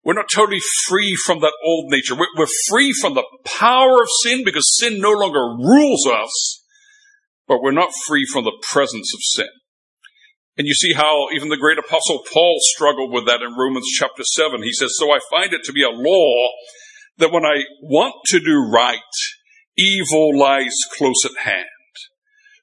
we're 0.03 0.13
not 0.13 0.29
totally 0.33 0.61
free 0.87 1.15
from 1.15 1.41
that 1.41 1.53
old 1.63 1.91
nature. 1.91 2.15
We're, 2.15 2.27
we're 2.37 2.47
free 2.69 2.93
from 2.93 3.15
the 3.15 3.25
power 3.45 4.01
of 4.01 4.07
sin 4.23 4.43
because 4.45 4.77
sin 4.77 4.99
no 4.99 5.11
longer 5.11 5.39
rules 5.39 6.07
us, 6.07 6.63
but 7.47 7.61
we're 7.61 7.71
not 7.71 7.93
free 8.07 8.25
from 8.25 8.43
the 8.43 8.57
presence 8.71 9.13
of 9.13 9.19
sin. 9.21 9.49
And 10.57 10.67
you 10.67 10.73
see 10.73 10.93
how 10.93 11.27
even 11.35 11.49
the 11.49 11.57
great 11.57 11.77
apostle 11.77 12.23
Paul 12.31 12.55
struggled 12.59 13.11
with 13.11 13.25
that 13.25 13.41
in 13.41 13.57
Romans 13.57 13.87
chapter 13.97 14.23
7. 14.23 14.63
He 14.63 14.71
says, 14.71 14.93
So 14.95 15.11
I 15.11 15.19
find 15.29 15.53
it 15.53 15.63
to 15.65 15.73
be 15.73 15.83
a 15.83 15.89
law 15.89 16.49
that 17.17 17.31
when 17.31 17.45
I 17.45 17.63
want 17.81 18.15
to 18.27 18.39
do 18.39 18.69
right, 18.71 18.99
evil 19.77 20.37
lies 20.37 20.75
close 20.97 21.25
at 21.25 21.45
hand. 21.45 21.67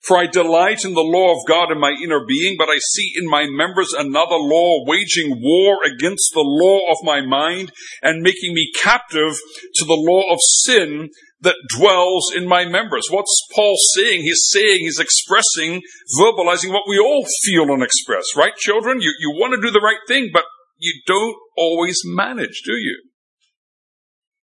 For 0.02 0.16
I 0.16 0.26
delight 0.26 0.84
in 0.84 0.94
the 0.94 1.00
law 1.00 1.30
of 1.32 1.46
God 1.46 1.70
in 1.70 1.78
my 1.78 1.92
inner 2.02 2.24
being, 2.26 2.56
but 2.58 2.68
I 2.68 2.78
see 2.78 3.12
in 3.16 3.28
my 3.28 3.46
members 3.48 3.92
another 3.92 4.34
law 4.34 4.84
waging 4.84 5.40
war 5.40 5.78
against 5.84 6.32
the 6.34 6.42
law 6.42 6.90
of 6.90 6.96
my 7.04 7.20
mind 7.20 7.70
and 8.02 8.20
making 8.20 8.52
me 8.52 8.72
captive 8.82 9.36
to 9.76 9.84
the 9.84 9.94
law 9.94 10.32
of 10.32 10.38
sin 10.40 11.08
that 11.42 11.56
dwells 11.76 12.32
in 12.34 12.46
my 12.46 12.64
members. 12.64 13.08
What's 13.10 13.46
Paul 13.54 13.76
saying? 13.96 14.22
He's 14.22 14.48
saying, 14.50 14.78
he's 14.80 15.00
expressing, 15.00 15.82
verbalizing 16.18 16.72
what 16.72 16.88
we 16.88 16.98
all 16.98 17.26
feel 17.42 17.72
and 17.72 17.82
express, 17.82 18.24
right, 18.36 18.54
children? 18.56 19.00
You, 19.00 19.12
you 19.18 19.30
want 19.30 19.54
to 19.54 19.60
do 19.60 19.72
the 19.72 19.80
right 19.80 19.98
thing, 20.08 20.30
but 20.32 20.44
you 20.78 21.00
don't 21.06 21.36
always 21.56 22.00
manage, 22.04 22.62
do 22.64 22.72
you? 22.72 23.02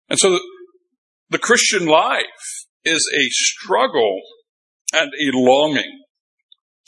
And 0.09 0.19
so 0.19 0.39
the, 1.29 1.39
Christian 1.39 1.87
life 1.87 2.23
is 2.83 3.07
a 3.17 3.25
struggle 3.29 4.21
and 4.93 5.11
a 5.11 5.37
longing. 5.37 6.03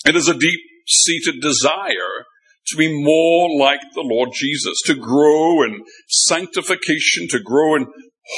It 0.05 0.15
is 0.15 0.27
a 0.27 0.37
deep 0.37 0.59
seated 0.87 1.41
desire 1.41 2.25
to 2.67 2.77
be 2.77 3.03
more 3.03 3.49
like 3.59 3.81
the 3.93 4.01
Lord 4.01 4.29
Jesus, 4.33 4.77
to 4.85 4.95
grow 4.95 5.63
in 5.63 5.83
sanctification, 6.07 7.27
to 7.29 7.39
grow 7.39 7.75
in 7.75 7.87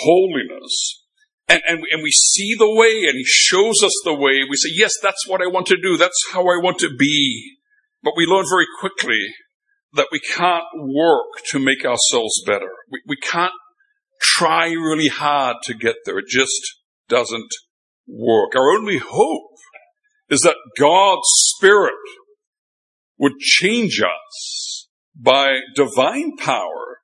holiness. 0.02 1.06
And, 1.50 1.62
and, 1.68 1.80
and 1.92 2.04
we 2.04 2.12
see 2.12 2.56
the 2.58 2.72
way 2.72 3.06
and 3.08 3.18
he 3.18 3.26
shows 3.26 3.82
us 3.84 3.94
the 4.06 4.14
way. 4.14 4.42
We 4.48 4.56
say, 4.56 4.70
yes, 4.72 4.94
that's 5.02 5.28
what 5.28 5.42
I 5.42 5.48
want 5.48 5.66
to 5.68 5.82
do. 5.82 5.98
That's 5.98 6.24
how 6.32 6.42
I 6.42 6.62
want 6.62 6.78
to 6.80 6.90
be. 6.98 7.58
But 8.04 8.14
we 8.16 8.26
learn 8.26 8.46
very 8.50 8.68
quickly 8.80 9.20
that 9.94 10.08
we 10.12 10.20
can't 10.20 10.64
work 10.76 11.44
to 11.50 11.60
make 11.60 11.84
ourselves 11.84 12.44
better. 12.46 12.70
We, 12.92 13.02
we 13.08 13.16
can't 13.16 13.54
try 14.22 14.68
really 14.68 15.08
hard 15.08 15.58
to 15.64 15.74
get 15.74 15.96
there. 16.06 16.20
It 16.20 16.28
just 16.28 16.76
doesn't 17.08 17.52
work. 18.08 18.56
Our 18.56 18.72
only 18.72 19.00
hope 19.00 19.50
is 20.30 20.42
that 20.42 20.56
God's 20.80 21.28
Spirit 21.56 21.96
would 23.18 23.40
change 23.40 24.02
us 24.02 24.88
by 25.16 25.60
divine 25.76 26.38
power 26.38 27.00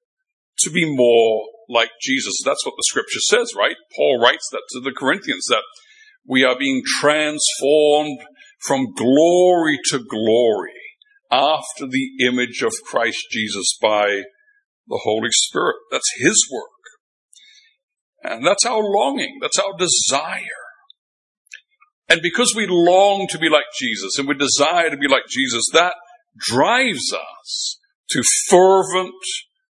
to 0.59 0.69
be 0.69 0.85
more 0.85 1.47
like 1.69 1.89
Jesus. 2.01 2.41
That's 2.43 2.65
what 2.65 2.75
the 2.77 2.83
scripture 2.85 3.19
says, 3.19 3.53
right? 3.57 3.75
Paul 3.95 4.19
writes 4.21 4.47
that 4.51 4.63
to 4.71 4.79
the 4.81 4.95
Corinthians 4.95 5.45
that 5.49 5.63
we 6.27 6.43
are 6.43 6.57
being 6.57 6.83
transformed 6.85 8.19
from 8.65 8.93
glory 8.93 9.79
to 9.89 9.99
glory 9.99 10.71
after 11.31 11.87
the 11.87 12.09
image 12.25 12.61
of 12.61 12.73
Christ 12.85 13.25
Jesus 13.31 13.77
by 13.81 14.23
the 14.87 15.01
Holy 15.03 15.31
Spirit. 15.31 15.75
That's 15.91 16.11
His 16.17 16.47
work. 16.51 16.69
And 18.23 18.45
that's 18.45 18.65
our 18.65 18.81
longing. 18.81 19.37
That's 19.41 19.59
our 19.59 19.77
desire. 19.77 20.65
And 22.07 22.21
because 22.21 22.53
we 22.55 22.65
long 22.67 23.27
to 23.29 23.37
be 23.37 23.49
like 23.49 23.65
Jesus 23.79 24.17
and 24.17 24.27
we 24.27 24.35
desire 24.35 24.89
to 24.89 24.97
be 24.97 25.07
like 25.07 25.23
Jesus, 25.29 25.63
that 25.73 25.93
drives 26.37 27.13
us 27.13 27.79
to 28.09 28.21
fervent, 28.47 29.13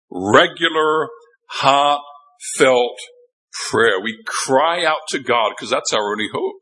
regular, 0.09 1.09
heartfelt 1.49 2.97
prayer. 3.69 3.99
We 4.01 4.17
cry 4.45 4.83
out 4.83 5.07
to 5.09 5.19
God 5.19 5.53
because 5.55 5.69
that's 5.69 5.93
our 5.93 6.11
only 6.11 6.29
hope. 6.33 6.61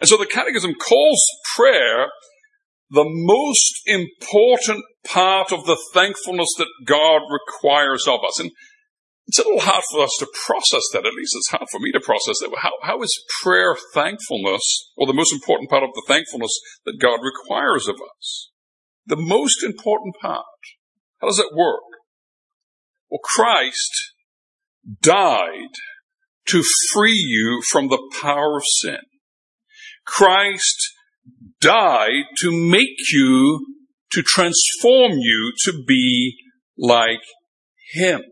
And 0.00 0.08
so 0.08 0.16
the 0.16 0.26
Catechism 0.26 0.74
calls 0.74 1.20
prayer 1.56 2.08
the 2.90 3.04
most 3.06 3.80
important 3.86 4.84
part 5.06 5.52
of 5.52 5.66
the 5.66 5.78
thankfulness 5.92 6.48
that 6.58 6.68
God 6.86 7.22
requires 7.30 8.06
of 8.06 8.20
us. 8.26 8.38
And 8.38 8.50
it's 9.26 9.40
a 9.40 9.42
little 9.42 9.60
hard 9.60 9.82
for 9.90 10.04
us 10.04 10.14
to 10.20 10.26
process 10.46 10.82
that. 10.92 11.06
At 11.06 11.14
least 11.14 11.34
it's 11.36 11.50
hard 11.50 11.66
for 11.72 11.80
me 11.80 11.90
to 11.92 12.00
process 12.00 12.38
that. 12.40 12.50
How, 12.58 12.72
how 12.82 13.02
is 13.02 13.24
prayer 13.42 13.76
thankfulness, 13.92 14.92
or 14.96 15.06
the 15.06 15.12
most 15.12 15.32
important 15.32 15.68
part 15.68 15.82
of 15.82 15.90
the 15.94 16.04
thankfulness 16.06 16.56
that 16.84 17.00
God 17.00 17.18
requires 17.22 17.88
of 17.88 17.96
us? 17.96 18.50
The 19.06 19.16
most 19.16 19.64
important 19.64 20.14
part. 20.20 20.44
How 21.20 21.26
does 21.26 21.40
it 21.40 21.56
work? 21.56 21.82
Well, 23.10 23.20
Christ 23.22 24.12
died 25.00 25.74
to 26.48 26.62
free 26.92 27.12
you 27.12 27.62
from 27.68 27.88
the 27.88 28.02
power 28.20 28.56
of 28.56 28.62
sin. 28.80 29.00
Christ 30.04 30.92
died 31.60 32.24
to 32.40 32.52
make 32.52 33.12
you, 33.12 33.66
to 34.12 34.22
transform 34.22 35.12
you 35.12 35.52
to 35.64 35.84
be 35.86 36.36
like 36.78 37.22
Him 37.92 38.22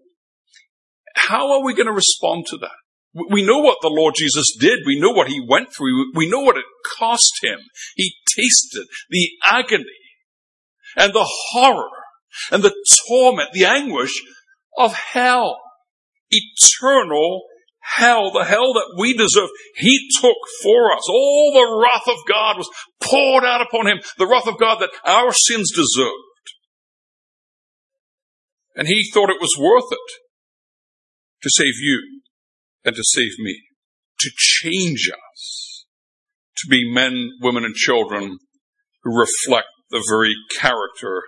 how 1.15 1.53
are 1.53 1.65
we 1.65 1.75
going 1.75 1.87
to 1.87 1.93
respond 1.93 2.47
to 2.49 2.59
that? 2.59 2.71
We 3.31 3.45
know 3.45 3.59
what 3.59 3.79
the 3.81 3.89
Lord 3.89 4.15
Jesus 4.17 4.57
did. 4.59 4.81
We 4.85 4.99
know 5.01 5.11
what 5.11 5.29
he 5.29 5.41
went 5.49 5.73
through. 5.73 6.13
We 6.15 6.29
know 6.29 6.41
what 6.41 6.57
it 6.57 6.65
cost 6.99 7.33
him. 7.43 7.61
He 7.95 8.13
tasted 8.37 8.87
the 9.09 9.31
agony 9.47 9.85
and 10.97 11.13
the 11.13 11.27
horror 11.51 11.91
and 12.51 12.65
the 12.65 12.75
torment, 13.07 13.53
the 13.53 13.67
anguish 13.67 14.21
of 14.77 14.93
hell. 14.93 15.59
Eternal 16.31 17.43
hell, 17.85 18.31
the 18.33 18.45
hell 18.45 18.73
that 18.73 18.97
we 18.99 19.17
deserve. 19.17 19.51
He 19.77 20.09
took 20.21 20.37
for 20.63 20.93
us. 20.93 21.09
All 21.09 21.53
the 21.53 21.83
wrath 21.83 22.09
of 22.09 22.27
God 22.27 22.57
was 22.57 22.69
poured 23.03 23.45
out 23.45 23.61
upon 23.61 23.87
him. 23.87 24.01
The 24.19 24.27
wrath 24.27 24.47
of 24.47 24.59
God 24.59 24.79
that 24.81 24.91
our 25.05 25.33
sins 25.33 25.71
deserved. 25.71 26.13
And 28.75 28.89
he 28.89 29.09
thought 29.13 29.31
it 29.31 29.41
was 29.41 29.57
worth 29.59 29.93
it 29.93 30.23
to 31.43 31.51
save 31.51 31.75
you 31.81 32.23
and 32.85 32.97
to 32.97 33.03
save 33.05 33.39
me, 33.39 33.61
to 34.19 34.31
change 34.37 35.11
us, 35.11 35.87
to 36.57 36.69
be 36.69 36.91
men, 36.93 37.31
women, 37.41 37.65
and 37.65 37.75
children 37.75 38.39
who 39.03 39.19
reflect 39.19 39.69
the 39.91 40.05
very 40.09 40.35
character 40.59 41.23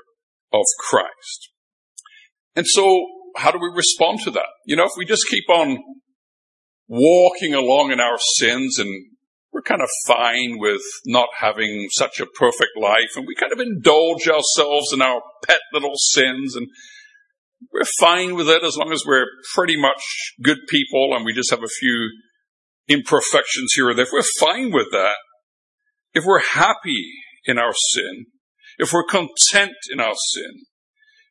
of 0.52 0.64
Christ. 0.78 1.50
And 2.56 2.66
so, 2.66 3.04
how 3.36 3.50
do 3.50 3.58
we 3.58 3.70
respond 3.74 4.20
to 4.24 4.30
that? 4.32 4.46
You 4.64 4.76
know, 4.76 4.84
if 4.84 4.92
we 4.96 5.04
just 5.04 5.26
keep 5.28 5.48
on 5.48 5.78
walking 6.88 7.54
along 7.54 7.92
in 7.92 8.00
our 8.00 8.18
sins 8.36 8.78
and 8.78 8.90
we're 9.52 9.62
kind 9.62 9.80
of 9.80 9.88
fine 10.06 10.58
with 10.58 10.82
not 11.06 11.28
having 11.38 11.88
such 11.92 12.20
a 12.20 12.26
perfect 12.26 12.72
life 12.80 13.16
and 13.16 13.26
we 13.26 13.34
kind 13.34 13.52
of 13.52 13.60
indulge 13.60 14.28
ourselves 14.28 14.92
in 14.92 15.00
our 15.00 15.22
pet 15.46 15.60
little 15.72 15.94
sins 15.94 16.54
and 16.54 16.66
we're 17.72 17.88
fine 17.98 18.34
with 18.34 18.48
it 18.48 18.62
as 18.62 18.76
long 18.76 18.92
as 18.92 19.04
we're 19.06 19.26
pretty 19.54 19.80
much 19.80 20.34
good 20.42 20.58
people 20.68 21.14
and 21.14 21.24
we 21.24 21.32
just 21.32 21.50
have 21.50 21.62
a 21.62 21.68
few 21.68 22.10
imperfections 22.88 23.72
here 23.74 23.88
or 23.88 23.94
there. 23.94 24.04
If 24.04 24.12
we're 24.12 24.22
fine 24.38 24.72
with 24.72 24.90
that, 24.92 25.16
if 26.12 26.24
we're 26.24 26.42
happy 26.42 27.12
in 27.44 27.58
our 27.58 27.72
sin, 27.72 28.26
if 28.78 28.92
we're 28.92 29.04
content 29.04 29.72
in 29.90 30.00
our 30.00 30.14
sin, 30.34 30.66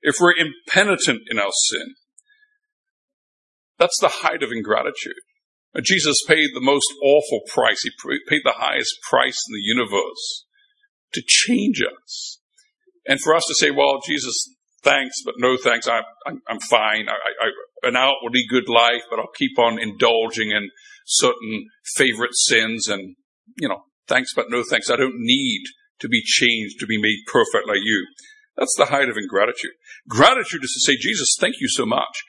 if 0.05 0.17
we're 0.19 0.35
impenitent 0.37 1.21
in 1.29 1.39
our 1.39 1.51
sin, 1.51 1.95
that's 3.79 3.99
the 3.99 4.21
height 4.21 4.43
of 4.43 4.51
ingratitude. 4.51 5.19
Jesus 5.83 6.23
paid 6.27 6.51
the 6.53 6.61
most 6.61 6.87
awful 7.03 7.41
price. 7.47 7.81
He 7.81 7.89
paid 8.29 8.41
the 8.45 8.53
highest 8.55 8.95
price 9.09 9.37
in 9.49 9.53
the 9.53 9.61
universe 9.61 10.45
to 11.13 11.21
change 11.25 11.81
us. 11.81 12.39
And 13.07 13.19
for 13.19 13.35
us 13.35 13.43
to 13.47 13.55
say, 13.55 13.71
well, 13.71 13.99
Jesus, 14.05 14.55
thanks, 14.83 15.15
but 15.25 15.35
no 15.37 15.57
thanks. 15.57 15.87
I'm, 15.87 16.03
I'm 16.47 16.59
fine. 16.59 17.09
I, 17.09 17.13
I, 17.13 17.87
an 17.89 17.95
outwardly 17.95 18.43
good 18.49 18.69
life, 18.69 19.03
but 19.09 19.19
I'll 19.19 19.35
keep 19.35 19.59
on 19.59 19.79
indulging 19.79 20.51
in 20.51 20.69
certain 21.05 21.67
favorite 21.95 22.35
sins 22.35 22.87
and, 22.87 23.15
you 23.57 23.67
know, 23.67 23.83
thanks, 24.07 24.33
but 24.33 24.45
no 24.49 24.63
thanks. 24.63 24.89
I 24.89 24.95
don't 24.95 25.17
need 25.17 25.63
to 25.99 26.07
be 26.07 26.21
changed 26.23 26.79
to 26.79 26.87
be 26.87 27.01
made 27.01 27.19
perfect 27.27 27.67
like 27.67 27.83
you. 27.83 28.07
That's 28.57 28.75
the 28.77 28.85
height 28.85 29.09
of 29.09 29.17
ingratitude. 29.17 29.71
Gratitude 30.07 30.63
is 30.63 30.71
to 30.73 30.91
say, 30.91 30.97
Jesus, 30.97 31.35
thank 31.39 31.55
you 31.59 31.67
so 31.67 31.85
much. 31.85 32.23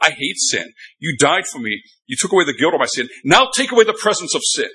I 0.00 0.10
hate 0.10 0.38
sin. 0.38 0.72
You 0.98 1.16
died 1.16 1.46
for 1.46 1.58
me. 1.58 1.82
You 2.06 2.16
took 2.18 2.32
away 2.32 2.44
the 2.44 2.56
guilt 2.56 2.74
of 2.74 2.80
my 2.80 2.86
sin. 2.86 3.08
Now 3.24 3.48
take 3.54 3.70
away 3.70 3.84
the 3.84 3.98
presence 4.00 4.34
of 4.34 4.42
sin. 4.44 4.70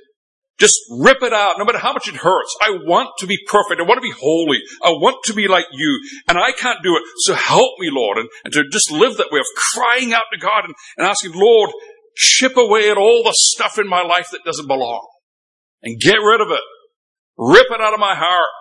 Just 0.58 0.80
rip 0.90 1.22
it 1.22 1.34
out, 1.34 1.56
no 1.58 1.66
matter 1.66 1.80
how 1.80 1.92
much 1.92 2.08
it 2.08 2.16
hurts. 2.16 2.56
I 2.62 2.70
want 2.86 3.10
to 3.20 3.28
be 3.28 3.38
perfect. 3.48 3.82
I 3.82 3.84
want 3.84 3.98
to 3.98 4.08
be 4.08 4.16
holy. 4.18 4.60
I 4.82 4.92
want 4.92 5.18
to 5.26 5.34
be 5.34 5.50
like 5.50 5.66
you. 5.74 6.00
And 6.30 6.38
I 6.38 6.54
can't 6.54 6.82
do 6.82 6.96
it. 6.96 7.04
So 7.18 7.34
help 7.34 7.72
me, 7.80 7.90
Lord. 7.92 8.20
And, 8.20 8.30
and 8.46 8.54
to 8.54 8.64
just 8.70 8.90
live 8.90 9.18
that 9.18 9.32
way 9.32 9.40
of 9.40 9.46
crying 9.74 10.14
out 10.14 10.26
to 10.32 10.40
God 10.40 10.64
and, 10.64 10.74
and 10.98 11.08
asking, 11.08 11.34
Lord, 11.36 11.72
chip 12.16 12.56
away 12.56 12.90
at 12.90 12.98
all 12.98 13.24
the 13.24 13.34
stuff 13.36 13.78
in 13.78 13.88
my 13.88 14.02
life 14.02 14.30
that 14.32 14.46
doesn't 14.46 14.68
belong. 14.68 15.06
And 15.84 16.00
get 16.00 16.18
rid 16.18 16.40
of 16.40 16.52
it. 16.52 16.62
Rip 17.38 17.68
it 17.70 17.82
out 17.82 17.94
of 17.94 18.00
my 18.00 18.16
heart. 18.16 18.52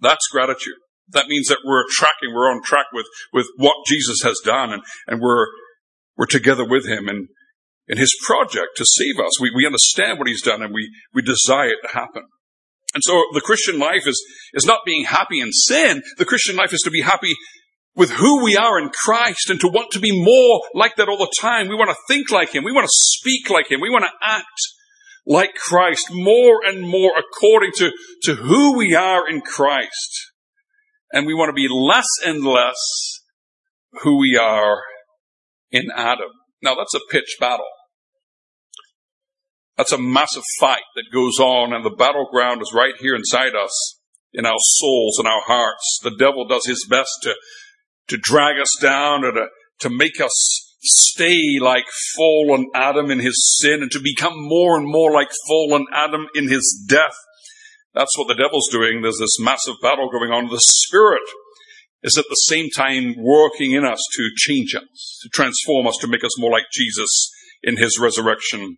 That's 0.00 0.26
gratitude. 0.26 0.74
That 1.12 1.26
means 1.28 1.48
that 1.48 1.58
we're 1.64 1.84
tracking, 1.90 2.34
we're 2.34 2.50
on 2.50 2.62
track 2.62 2.86
with, 2.92 3.06
with 3.32 3.46
what 3.56 3.76
Jesus 3.86 4.18
has 4.22 4.40
done 4.44 4.72
and, 4.72 4.82
and 5.06 5.20
we're, 5.20 5.46
we're 6.16 6.26
together 6.26 6.64
with 6.64 6.86
him 6.86 7.08
and 7.08 7.28
in 7.88 7.98
his 7.98 8.14
project 8.24 8.76
to 8.76 8.84
save 8.84 9.18
us. 9.24 9.40
We, 9.40 9.50
we 9.54 9.66
understand 9.66 10.18
what 10.18 10.28
he's 10.28 10.42
done 10.42 10.62
and 10.62 10.72
we, 10.72 10.90
we 11.12 11.22
desire 11.22 11.70
it 11.70 11.88
to 11.88 11.94
happen. 11.94 12.22
And 12.94 13.02
so 13.04 13.24
the 13.32 13.40
Christian 13.40 13.78
life 13.78 14.06
is, 14.06 14.20
is 14.52 14.66
not 14.66 14.80
being 14.84 15.04
happy 15.04 15.40
in 15.40 15.52
sin. 15.52 16.02
The 16.18 16.24
Christian 16.24 16.56
life 16.56 16.72
is 16.72 16.80
to 16.82 16.90
be 16.90 17.02
happy 17.02 17.34
with 17.96 18.10
who 18.10 18.44
we 18.44 18.56
are 18.56 18.80
in 18.80 18.90
Christ 18.90 19.50
and 19.50 19.60
to 19.60 19.68
want 19.68 19.90
to 19.92 20.00
be 20.00 20.12
more 20.12 20.62
like 20.74 20.96
that 20.96 21.08
all 21.08 21.18
the 21.18 21.32
time. 21.40 21.68
We 21.68 21.74
want 21.74 21.90
to 21.90 21.96
think 22.08 22.30
like 22.30 22.54
him. 22.54 22.64
We 22.64 22.72
want 22.72 22.86
to 22.86 22.92
speak 22.92 23.50
like 23.50 23.70
him. 23.70 23.80
We 23.80 23.90
want 23.90 24.04
to 24.04 24.26
act 24.26 24.46
like 25.26 25.54
Christ 25.54 26.08
more 26.10 26.60
and 26.64 26.80
more 26.88 27.12
according 27.18 27.72
to, 27.76 27.92
to 28.24 28.34
who 28.36 28.76
we 28.76 28.94
are 28.94 29.28
in 29.28 29.40
Christ. 29.40 30.29
And 31.12 31.26
we 31.26 31.34
want 31.34 31.48
to 31.48 31.52
be 31.52 31.68
less 31.68 32.06
and 32.24 32.44
less 32.44 32.76
who 34.02 34.18
we 34.18 34.38
are 34.40 34.78
in 35.70 35.88
Adam. 35.94 36.30
Now 36.62 36.74
that's 36.74 36.94
a 36.94 37.00
pitched 37.10 37.40
battle. 37.40 37.66
That's 39.76 39.92
a 39.92 39.98
massive 39.98 40.44
fight 40.58 40.82
that 40.94 41.12
goes 41.12 41.38
on 41.38 41.72
and 41.72 41.84
the 41.84 41.90
battleground 41.90 42.60
is 42.60 42.72
right 42.74 42.94
here 42.98 43.14
inside 43.14 43.54
us, 43.54 43.98
in 44.32 44.46
our 44.46 44.58
souls 44.58 45.18
and 45.18 45.26
our 45.26 45.40
hearts. 45.40 46.00
The 46.02 46.14
devil 46.18 46.46
does 46.46 46.66
his 46.66 46.86
best 46.88 47.10
to, 47.22 47.34
to 48.08 48.16
drag 48.16 48.60
us 48.60 48.76
down 48.80 49.24
and 49.24 49.34
to, 49.34 49.46
to 49.80 49.90
make 49.90 50.20
us 50.20 50.76
stay 50.82 51.58
like 51.60 51.86
fallen 52.16 52.66
Adam 52.74 53.10
in 53.10 53.20
his 53.20 53.58
sin 53.60 53.82
and 53.82 53.90
to 53.90 54.00
become 54.00 54.34
more 54.36 54.76
and 54.76 54.86
more 54.86 55.12
like 55.12 55.30
fallen 55.48 55.86
Adam 55.92 56.26
in 56.34 56.48
his 56.48 56.84
death. 56.88 57.16
That's 57.94 58.16
what 58.16 58.28
the 58.28 58.34
devil's 58.34 58.68
doing. 58.70 59.02
There's 59.02 59.18
this 59.18 59.40
massive 59.40 59.74
battle 59.82 60.10
going 60.10 60.30
on. 60.30 60.48
The 60.48 60.60
Spirit 60.60 61.22
is 62.02 62.16
at 62.16 62.26
the 62.28 62.34
same 62.34 62.70
time 62.70 63.14
working 63.18 63.72
in 63.72 63.84
us 63.84 64.00
to 64.14 64.30
change 64.36 64.74
us, 64.74 65.18
to 65.22 65.28
transform 65.28 65.86
us, 65.86 65.98
to 66.00 66.08
make 66.08 66.24
us 66.24 66.38
more 66.38 66.50
like 66.50 66.64
Jesus 66.72 67.30
in 67.62 67.76
his 67.76 67.98
resurrection 68.00 68.76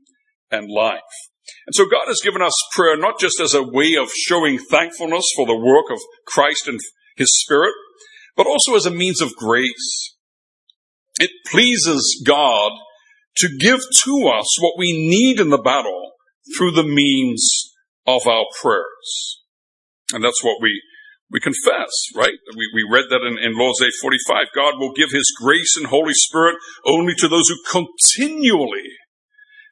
and 0.50 0.70
life. 0.70 1.00
And 1.66 1.74
so 1.74 1.84
God 1.84 2.06
has 2.06 2.20
given 2.22 2.42
us 2.42 2.54
prayer 2.74 2.96
not 2.96 3.20
just 3.20 3.40
as 3.40 3.54
a 3.54 3.62
way 3.62 3.94
of 3.94 4.10
showing 4.10 4.58
thankfulness 4.58 5.24
for 5.36 5.46
the 5.46 5.56
work 5.56 5.86
of 5.90 6.00
Christ 6.26 6.68
and 6.68 6.78
His 7.16 7.30
Spirit, 7.40 7.74
but 8.36 8.46
also 8.46 8.74
as 8.74 8.86
a 8.86 8.90
means 8.90 9.20
of 9.20 9.36
grace. 9.36 10.16
It 11.20 11.30
pleases 11.50 12.22
God 12.26 12.72
to 13.36 13.48
give 13.60 13.80
to 14.04 14.28
us 14.28 14.62
what 14.62 14.74
we 14.78 14.92
need 14.92 15.40
in 15.40 15.50
the 15.50 15.62
battle 15.62 16.12
through 16.56 16.72
the 16.72 16.82
means 16.82 17.71
of 18.06 18.26
our 18.26 18.44
prayers. 18.60 19.40
And 20.12 20.22
that's 20.22 20.42
what 20.42 20.60
we, 20.60 20.82
we 21.30 21.40
confess, 21.40 21.90
right? 22.14 22.36
We, 22.56 22.68
we 22.74 22.86
read 22.88 23.06
that 23.10 23.22
in, 23.26 23.38
in 23.38 23.56
Lord's 23.56 23.80
Day 23.80 23.90
45. 24.00 24.46
God 24.54 24.74
will 24.78 24.92
give 24.92 25.10
His 25.10 25.32
grace 25.40 25.74
and 25.76 25.86
Holy 25.86 26.14
Spirit 26.14 26.56
only 26.86 27.14
to 27.18 27.28
those 27.28 27.48
who 27.48 27.56
continually 27.70 28.90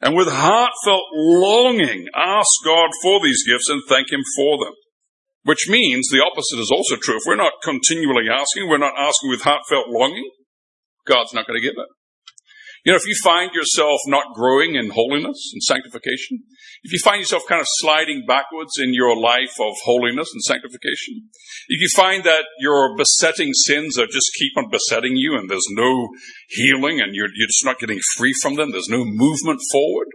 and 0.01 0.17
with 0.17 0.29
heartfelt 0.29 1.05
longing 1.13 2.07
ask 2.17 2.49
God 2.65 2.89
for 3.03 3.21
these 3.23 3.45
gifts 3.47 3.69
and 3.69 3.83
thank 3.87 4.11
Him 4.11 4.23
for 4.37 4.65
them. 4.65 4.73
Which 5.45 5.69
means 5.69 6.09
the 6.09 6.25
opposite 6.25 6.61
is 6.61 6.71
also 6.71 6.97
true. 6.97 7.17
If 7.17 7.23
we're 7.27 7.37
not 7.37 7.53
continually 7.63 8.29
asking, 8.31 8.69
we're 8.69 8.79
not 8.79 8.99
asking 8.99 9.31
with 9.31 9.43
heartfelt 9.43 9.89
longing, 9.89 10.29
God's 11.07 11.33
not 11.33 11.47
going 11.47 11.61
to 11.61 11.67
give 11.67 11.77
it. 11.77 11.89
You 12.85 12.93
know, 12.93 12.97
if 12.97 13.07
you 13.07 13.15
find 13.23 13.53
yourself 13.53 14.01
not 14.07 14.35
growing 14.35 14.75
in 14.75 14.91
holiness 14.91 15.51
and 15.53 15.63
sanctification, 15.63 16.41
if 16.83 16.93
you 16.93 16.99
find 16.99 17.21
yourself 17.21 17.43
kind 17.47 17.61
of 17.61 17.67
sliding 17.69 18.25
backwards 18.27 18.79
in 18.79 18.95
your 18.95 19.15
life 19.17 19.53
of 19.61 19.75
holiness 19.85 20.31
and 20.33 20.43
sanctification, 20.43 21.29
if 21.69 21.81
you 21.81 21.89
find 21.95 22.25
that 22.25 22.45
your 22.59 22.97
besetting 22.97 23.53
sins 23.53 23.99
are 23.99 24.07
just 24.07 24.31
keep 24.39 24.53
on 24.57 24.71
besetting 24.71 25.17
you 25.17 25.37
and 25.37 25.51
there's 25.51 25.67
no 25.71 26.09
healing 26.49 27.01
and 27.01 27.15
you're, 27.15 27.29
you're 27.35 27.49
just 27.49 27.65
not 27.65 27.79
getting 27.79 28.01
free 28.17 28.35
from 28.41 28.57
them, 28.57 28.73
there's 28.73 28.89
no 28.89 29.05
movement 29.05 29.61
forward, 29.71 30.09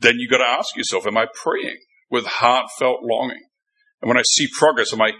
then 0.00 0.16
you 0.18 0.28
got 0.28 0.38
to 0.38 0.44
ask 0.44 0.76
yourself, 0.76 1.06
am 1.06 1.16
I 1.16 1.26
praying 1.32 1.78
with 2.10 2.26
heartfelt 2.26 3.00
longing? 3.02 3.44
And 4.00 4.08
when 4.08 4.18
I 4.18 4.22
see 4.22 4.48
progress, 4.58 4.92
am 4.92 5.00
I 5.00 5.12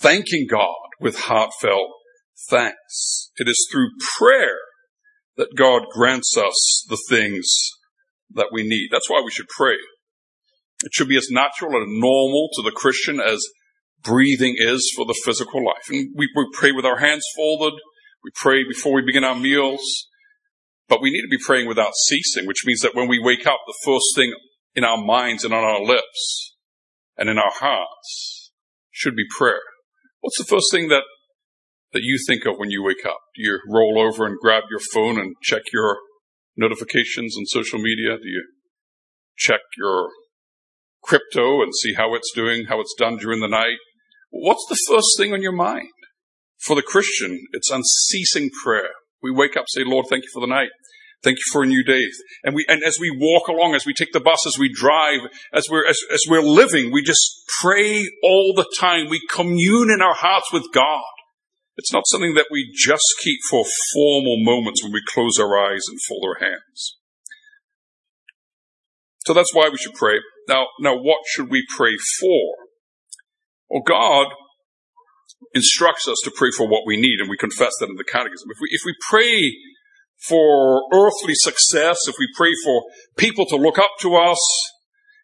thanking 0.00 0.48
God 0.50 0.74
with 1.00 1.16
heartfelt 1.16 1.90
thanks? 2.50 3.30
It 3.36 3.48
is 3.48 3.68
through 3.70 3.90
prayer 4.18 4.56
that 5.38 5.56
God 5.56 5.82
grants 5.90 6.36
us 6.36 6.84
the 6.88 6.98
things 7.08 7.70
that 8.34 8.48
we 8.52 8.68
need. 8.68 8.88
That's 8.92 9.08
why 9.08 9.22
we 9.24 9.30
should 9.30 9.48
pray. 9.48 9.76
It 10.84 10.92
should 10.92 11.08
be 11.08 11.16
as 11.16 11.28
natural 11.30 11.80
and 11.80 12.00
normal 12.00 12.50
to 12.54 12.62
the 12.62 12.72
Christian 12.72 13.20
as 13.20 13.42
breathing 14.02 14.56
is 14.58 14.92
for 14.94 15.06
the 15.06 15.18
physical 15.24 15.64
life. 15.64 15.88
And 15.88 16.10
we, 16.14 16.28
we 16.36 16.46
pray 16.52 16.72
with 16.72 16.84
our 16.84 16.98
hands 16.98 17.24
folded. 17.34 17.74
We 18.22 18.30
pray 18.34 18.64
before 18.68 18.92
we 18.92 19.02
begin 19.02 19.24
our 19.24 19.34
meals. 19.34 19.80
But 20.88 21.00
we 21.00 21.10
need 21.10 21.22
to 21.22 21.28
be 21.28 21.42
praying 21.44 21.68
without 21.68 21.92
ceasing, 22.06 22.46
which 22.46 22.64
means 22.64 22.80
that 22.80 22.94
when 22.94 23.08
we 23.08 23.20
wake 23.22 23.46
up, 23.46 23.60
the 23.66 23.74
first 23.84 24.14
thing 24.14 24.32
in 24.74 24.84
our 24.84 24.96
minds 24.96 25.44
and 25.44 25.54
on 25.54 25.64
our 25.64 25.82
lips 25.82 26.54
and 27.16 27.28
in 27.28 27.38
our 27.38 27.52
hearts 27.52 28.50
should 28.90 29.14
be 29.14 29.24
prayer. 29.36 29.60
What's 30.20 30.38
the 30.38 30.44
first 30.44 30.66
thing 30.72 30.88
that 30.88 31.02
that 31.92 32.02
you 32.02 32.18
think 32.26 32.44
of 32.44 32.58
when 32.58 32.70
you 32.70 32.82
wake 32.82 33.06
up? 33.06 33.18
Do 33.34 33.42
you 33.42 33.60
roll 33.68 34.00
over 34.00 34.26
and 34.26 34.38
grab 34.38 34.64
your 34.70 34.80
phone 34.92 35.18
and 35.18 35.34
check 35.42 35.62
your 35.72 35.98
notifications 36.56 37.36
on 37.38 37.46
social 37.46 37.78
media? 37.78 38.16
Do 38.20 38.28
you 38.28 38.44
check 39.36 39.60
your 39.76 40.08
crypto 41.02 41.62
and 41.62 41.72
see 41.74 41.94
how 41.94 42.14
it's 42.14 42.32
doing, 42.34 42.66
how 42.66 42.80
it's 42.80 42.94
done 42.98 43.16
during 43.16 43.40
the 43.40 43.48
night? 43.48 43.78
What's 44.30 44.66
the 44.68 44.78
first 44.88 45.16
thing 45.16 45.32
on 45.32 45.42
your 45.42 45.52
mind? 45.52 45.88
For 46.60 46.74
the 46.76 46.82
Christian, 46.82 47.46
it's 47.52 47.70
unceasing 47.70 48.50
prayer. 48.64 48.90
We 49.22 49.30
wake 49.30 49.56
up, 49.56 49.66
say, 49.68 49.82
Lord, 49.84 50.06
thank 50.10 50.24
you 50.24 50.30
for 50.32 50.40
the 50.40 50.52
night. 50.52 50.70
Thank 51.22 51.38
you 51.38 51.44
for 51.52 51.62
a 51.62 51.66
new 51.66 51.82
day. 51.82 52.04
And 52.44 52.54
we, 52.54 52.64
and 52.68 52.82
as 52.84 52.98
we 53.00 53.10
walk 53.10 53.48
along, 53.48 53.74
as 53.74 53.84
we 53.84 53.92
take 53.92 54.12
the 54.12 54.20
bus, 54.20 54.46
as 54.46 54.58
we 54.58 54.72
drive, 54.72 55.20
as 55.52 55.66
we're, 55.68 55.86
as, 55.86 55.98
as 56.12 56.22
we're 56.28 56.42
living, 56.42 56.92
we 56.92 57.02
just 57.02 57.42
pray 57.60 58.04
all 58.22 58.52
the 58.54 58.66
time. 58.78 59.08
We 59.08 59.20
commune 59.30 59.90
in 59.90 60.00
our 60.00 60.14
hearts 60.14 60.52
with 60.52 60.64
God. 60.72 61.02
It's 61.78 61.92
not 61.92 62.08
something 62.08 62.34
that 62.34 62.48
we 62.50 62.72
just 62.74 63.14
keep 63.22 63.38
for 63.48 63.64
formal 63.94 64.36
moments 64.40 64.82
when 64.82 64.92
we 64.92 65.00
close 65.06 65.38
our 65.38 65.56
eyes 65.56 65.84
and 65.88 65.98
fold 66.08 66.24
our 66.26 66.44
hands. 66.44 66.96
So 69.26 69.32
that's 69.32 69.54
why 69.54 69.68
we 69.68 69.78
should 69.78 69.94
pray. 69.94 70.16
Now, 70.48 70.66
now 70.80 70.96
what 70.96 71.20
should 71.28 71.50
we 71.50 71.64
pray 71.76 71.92
for? 72.18 72.54
Well, 73.70 73.82
God 73.86 74.26
instructs 75.54 76.08
us 76.08 76.18
to 76.24 76.32
pray 76.34 76.48
for 76.56 76.66
what 76.66 76.82
we 76.84 76.96
need, 76.96 77.20
and 77.20 77.30
we 77.30 77.36
confess 77.36 77.72
that 77.78 77.88
in 77.88 77.94
the 77.96 78.04
catechism. 78.04 78.48
If 78.50 78.58
we, 78.60 78.68
if 78.72 78.80
we 78.84 78.94
pray 79.08 79.52
for 80.26 80.82
earthly 80.92 81.34
success, 81.34 81.98
if 82.08 82.16
we 82.18 82.26
pray 82.36 82.52
for 82.64 82.82
people 83.16 83.46
to 83.46 83.56
look 83.56 83.78
up 83.78 83.92
to 84.00 84.16
us, 84.16 84.40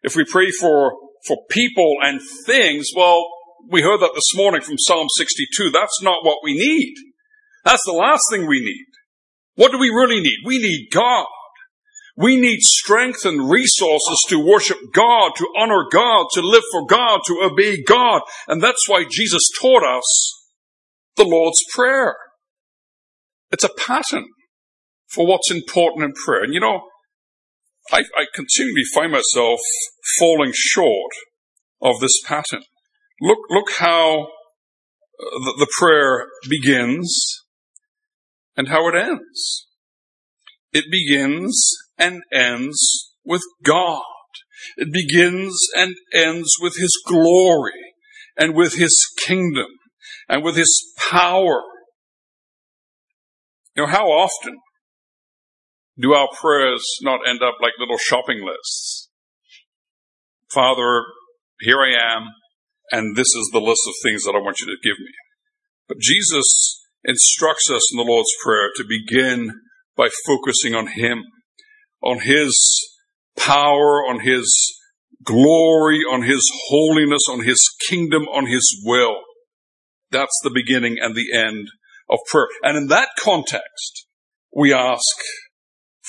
if 0.03 0.15
we 0.15 0.23
pray 0.23 0.51
for, 0.51 0.93
for 1.27 1.37
people 1.49 1.95
and 2.01 2.21
things, 2.45 2.91
well, 2.95 3.27
we 3.69 3.81
heard 3.81 3.99
that 4.01 4.11
this 4.13 4.35
morning 4.35 4.61
from 4.61 4.77
Psalm 4.77 5.07
62. 5.17 5.71
That's 5.71 6.01
not 6.01 6.23
what 6.23 6.39
we 6.43 6.53
need. 6.53 6.95
That's 7.63 7.83
the 7.85 7.93
last 7.93 8.23
thing 8.31 8.47
we 8.47 8.59
need. 8.59 8.85
What 9.55 9.71
do 9.71 9.77
we 9.77 9.89
really 9.89 10.21
need? 10.21 10.37
We 10.45 10.59
need 10.59 10.89
God. 10.91 11.25
We 12.17 12.39
need 12.39 12.59
strength 12.61 13.25
and 13.25 13.49
resources 13.49 14.23
to 14.29 14.39
worship 14.39 14.77
God, 14.93 15.33
to 15.35 15.47
honor 15.57 15.85
God, 15.91 16.27
to 16.33 16.41
live 16.41 16.63
for 16.71 16.85
God, 16.85 17.21
to 17.25 17.41
obey 17.43 17.81
God. 17.83 18.21
And 18.47 18.61
that's 18.61 18.87
why 18.87 19.05
Jesus 19.09 19.43
taught 19.59 19.83
us 19.83 20.47
the 21.17 21.25
Lord's 21.25 21.59
Prayer. 21.73 22.15
It's 23.51 23.63
a 23.63 23.69
pattern 23.69 24.27
for 25.07 25.27
what's 25.27 25.51
important 25.51 26.05
in 26.05 26.13
prayer. 26.13 26.43
And 26.43 26.53
you 26.53 26.59
know, 26.59 26.87
I, 27.91 27.99
I 28.17 28.25
continually 28.33 28.83
find 28.93 29.11
myself 29.11 29.59
falling 30.19 30.51
short 30.53 31.11
of 31.81 31.99
this 31.99 32.21
pattern. 32.25 32.63
Look, 33.21 33.39
look 33.49 33.67
how 33.77 34.23
uh, 34.23 34.25
the, 35.19 35.55
the 35.59 35.67
prayer 35.79 36.27
begins 36.49 37.43
and 38.57 38.67
how 38.67 38.87
it 38.89 38.95
ends. 38.95 39.67
It 40.73 40.85
begins 40.91 41.71
and 41.97 42.21
ends 42.33 43.13
with 43.23 43.43
God. 43.63 44.01
It 44.77 44.91
begins 44.91 45.57
and 45.75 45.95
ends 46.13 46.55
with 46.59 46.75
His 46.77 46.91
glory 47.07 47.93
and 48.37 48.53
with 48.53 48.75
His 48.75 48.97
kingdom 49.25 49.67
and 50.27 50.43
with 50.43 50.57
His 50.57 50.93
power. 51.09 51.61
You 53.75 53.83
know, 53.83 53.87
how 53.87 54.07
often 54.07 54.57
do 55.97 56.13
our 56.13 56.27
prayers 56.33 56.83
not 57.01 57.21
end 57.27 57.41
up 57.41 57.55
like 57.61 57.73
little 57.79 57.97
shopping 57.97 58.45
lists? 58.45 59.09
Father, 60.51 61.03
here 61.61 61.79
I 61.79 62.15
am, 62.15 62.27
and 62.91 63.15
this 63.15 63.27
is 63.27 63.49
the 63.51 63.59
list 63.59 63.81
of 63.87 63.93
things 64.03 64.23
that 64.23 64.35
I 64.35 64.43
want 64.43 64.59
you 64.59 64.67
to 64.67 64.81
give 64.83 64.99
me. 64.99 65.11
But 65.87 65.99
Jesus 65.99 66.81
instructs 67.03 67.69
us 67.71 67.93
in 67.93 67.97
the 67.97 68.09
Lord's 68.09 68.33
Prayer 68.43 68.69
to 68.75 68.83
begin 68.83 69.51
by 69.95 70.07
focusing 70.25 70.75
on 70.75 70.87
Him, 70.87 71.23
on 72.03 72.19
His 72.19 72.55
power, 73.37 74.03
on 74.07 74.21
His 74.21 74.79
glory, 75.23 75.99
on 75.99 76.23
His 76.23 76.43
holiness, 76.69 77.21
on 77.29 77.43
His 77.43 77.61
kingdom, 77.89 78.23
on 78.23 78.47
His 78.47 78.81
will. 78.85 79.21
That's 80.11 80.39
the 80.43 80.51
beginning 80.53 80.97
and 81.01 81.15
the 81.15 81.33
end 81.33 81.67
of 82.09 82.19
prayer. 82.29 82.47
And 82.63 82.77
in 82.77 82.87
that 82.87 83.09
context, 83.19 84.07
we 84.55 84.73
ask 84.73 85.01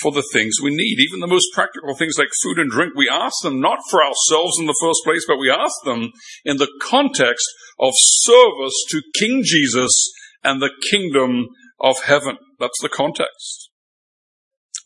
for 0.01 0.13
the 0.13 0.27
things 0.33 0.57
we 0.63 0.71
need, 0.71 0.99
even 1.01 1.21
the 1.21 1.27
most 1.27 1.49
practical 1.55 1.95
things 1.95 2.19
like 2.19 2.29
food 2.43 2.59
and 2.59 2.71
drink. 2.71 2.93
We 2.95 3.09
ask 3.09 3.43
them 3.43 3.61
not 3.61 3.79
for 3.91 4.05
ourselves 4.05 4.59
in 4.59 4.67
the 4.67 4.79
first 4.81 5.01
place, 5.05 5.25
but 5.27 5.39
we 5.39 5.51
ask 5.51 5.75
them 5.85 6.13
in 6.45 6.59
the 6.59 6.71
context 6.83 7.47
of 7.81 7.93
service 7.97 8.75
to 8.91 9.03
King 9.19 9.43
Jesus 9.45 10.13
and 10.45 10.61
the 10.61 10.71
kingdom 10.91 11.49
of 11.81 12.05
heaven. 12.05 12.37
That's 12.59 12.81
the 12.83 12.91
context. 12.91 13.71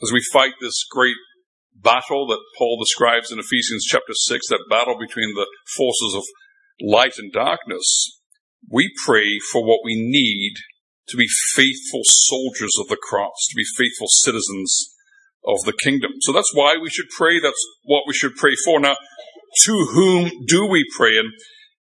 As 0.03 0.12
we 0.12 0.23
fight 0.33 0.55
this 0.61 0.85
great 0.90 1.16
battle 1.75 2.27
that 2.29 2.40
Paul 2.57 2.79
describes 2.81 3.33
in 3.33 3.38
Ephesians 3.38 3.85
chapter 3.87 4.14
6, 4.14 4.49
that 4.49 4.66
battle 4.70 4.96
between 4.99 5.35
the 5.35 5.46
forces 5.77 6.14
of 6.14 6.25
light 6.81 7.18
and 7.18 7.33
darkness, 7.33 8.20
we 8.70 8.90
pray 9.05 9.38
for 9.53 9.64
what 9.64 9.81
we 9.85 9.94
need 9.96 10.55
to 11.09 11.16
be 11.16 11.27
faithful 11.55 12.03
soldiers 12.05 12.73
of 12.81 12.88
the 12.88 12.96
cross, 12.96 13.46
to 13.51 13.57
be 13.57 13.64
faithful 13.77 14.07
citizens 14.09 14.89
of 15.44 15.59
the 15.64 15.72
kingdom. 15.72 16.12
So 16.20 16.33
that's 16.33 16.53
why 16.55 16.76
we 16.81 16.90
should 16.90 17.09
pray. 17.16 17.40
That's 17.40 17.62
what 17.85 18.05
we 18.07 18.14
should 18.14 18.37
pray 18.37 18.53
for. 18.64 18.81
Now, 18.81 18.96
to 19.62 19.72
whom 19.92 20.31
do 20.46 20.66
we 20.66 20.85
pray? 20.96 21.18
And, 21.18 21.33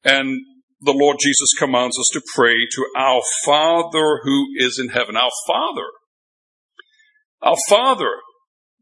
and 0.03 0.39
the 0.81 0.93
Lord 0.93 1.17
Jesus 1.21 1.49
commands 1.57 1.97
us 1.99 2.09
to 2.13 2.21
pray 2.35 2.55
to 2.73 2.85
our 2.95 3.21
Father 3.45 4.21
who 4.23 4.45
is 4.57 4.79
in 4.79 4.89
heaven. 4.89 5.17
Our 5.17 5.31
Father. 5.47 5.87
Our 7.41 7.57
Father. 7.67 8.11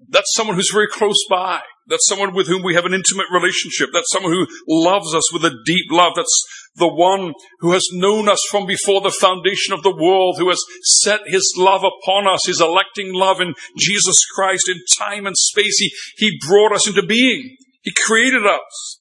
That's 0.10 0.32
someone 0.36 0.56
who's 0.56 0.72
very 0.72 0.88
close 0.88 1.26
by. 1.30 1.62
That's 1.88 2.08
someone 2.08 2.36
with 2.36 2.48
whom 2.48 2.64
we 2.64 2.76
have 2.76 2.86
an 2.86 2.94
intimate 2.94 3.28
relationship. 3.32 3.90
That's 3.94 4.12
someone 4.12 4.34
who 4.34 4.46
loves 4.68 5.16
us 5.16 5.34
with 5.34 5.44
a 5.46 5.58
deep 5.66 5.86
love. 5.90 6.14
That's 6.16 6.44
the 6.76 6.88
one 6.88 7.34
who 7.60 7.72
has 7.72 7.88
known 7.94 8.30
us 8.30 8.40
from 8.52 8.66
before 8.66 9.02
the 9.02 9.12
foundation 9.12 9.74
of 9.74 9.84
the 9.84 9.96
world, 9.96 10.38
who 10.38 10.50
has 10.50 10.64
set 10.84 11.22
his 11.26 11.54
love 11.58 11.84
upon 11.84 12.28
us, 12.28 12.46
his 12.46 12.62
electing 12.62 13.14
love 13.14 13.42
in 13.42 13.54
Jesus 13.78 14.16
Christ 14.36 14.70
in 14.70 14.78
time 15.00 15.26
and 15.26 15.36
space. 15.38 15.78
He, 15.80 15.92
he 16.18 16.40
brought 16.48 16.74
us 16.74 16.88
into 16.88 17.06
being. 17.06 17.56
He 17.82 17.92
created 18.06 18.46
us. 18.46 19.00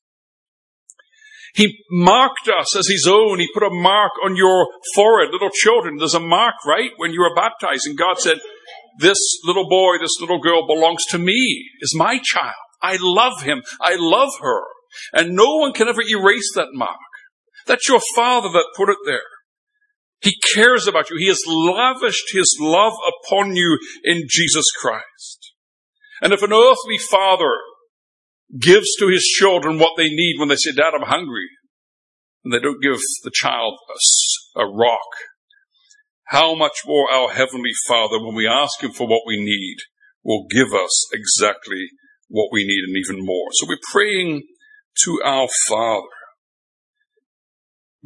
He 1.54 1.74
marked 1.90 2.48
us 2.48 2.76
as 2.76 2.86
his 2.86 3.06
own. 3.08 3.38
He 3.38 3.48
put 3.52 3.62
a 3.62 3.70
mark 3.70 4.12
on 4.22 4.36
your 4.36 4.68
forehead. 4.94 5.32
Little 5.32 5.50
children, 5.50 5.96
there's 5.96 6.14
a 6.14 6.20
mark, 6.20 6.54
right? 6.66 6.90
When 6.98 7.12
you 7.12 7.20
were 7.20 7.34
baptized. 7.34 7.86
And 7.86 7.96
God 7.96 8.18
said, 8.18 8.38
this 8.98 9.18
little 9.44 9.68
boy, 9.68 9.96
this 9.98 10.20
little 10.20 10.40
girl 10.40 10.66
belongs 10.66 11.04
to 11.06 11.18
me, 11.18 11.70
is 11.80 11.94
my 11.96 12.18
child. 12.22 12.54
I 12.82 12.98
love 13.00 13.42
him. 13.42 13.62
I 13.80 13.96
love 13.98 14.30
her. 14.40 14.62
And 15.12 15.34
no 15.34 15.56
one 15.56 15.72
can 15.72 15.88
ever 15.88 16.02
erase 16.02 16.52
that 16.54 16.68
mark. 16.72 16.98
That's 17.66 17.88
your 17.88 18.00
father 18.14 18.48
that 18.50 18.74
put 18.76 18.90
it 18.90 18.98
there. 19.04 19.20
He 20.20 20.34
cares 20.54 20.86
about 20.86 21.10
you. 21.10 21.16
He 21.18 21.28
has 21.28 21.42
lavished 21.46 22.32
his 22.32 22.56
love 22.60 22.94
upon 23.08 23.54
you 23.54 23.78
in 24.04 24.22
Jesus 24.28 24.64
Christ. 24.80 25.52
And 26.22 26.32
if 26.32 26.42
an 26.42 26.52
earthly 26.52 26.98
father 26.98 27.52
gives 28.58 28.94
to 28.98 29.08
his 29.08 29.24
children 29.24 29.78
what 29.78 29.96
they 29.96 30.08
need 30.08 30.36
when 30.38 30.48
they 30.48 30.56
say, 30.56 30.72
Dad, 30.72 30.92
I'm 30.94 31.06
hungry, 31.06 31.48
and 32.44 32.54
they 32.54 32.60
don't 32.60 32.82
give 32.82 33.00
the 33.24 33.32
child 33.34 33.74
a, 34.56 34.60
a 34.60 34.66
rock, 34.66 35.00
how 36.26 36.54
much 36.54 36.78
more 36.86 37.10
our 37.10 37.30
Heavenly 37.30 37.72
Father, 37.86 38.18
when 38.20 38.34
we 38.34 38.48
ask 38.48 38.82
Him 38.82 38.92
for 38.92 39.06
what 39.06 39.22
we 39.26 39.36
need, 39.36 39.76
will 40.24 40.46
give 40.50 40.72
us 40.74 41.06
exactly 41.12 41.86
what 42.28 42.48
we 42.52 42.66
need 42.66 42.82
and 42.86 42.96
even 42.96 43.24
more. 43.24 43.48
So 43.52 43.66
we're 43.68 43.78
praying 43.92 44.42
to 45.04 45.20
our 45.24 45.48
Father. 45.68 46.06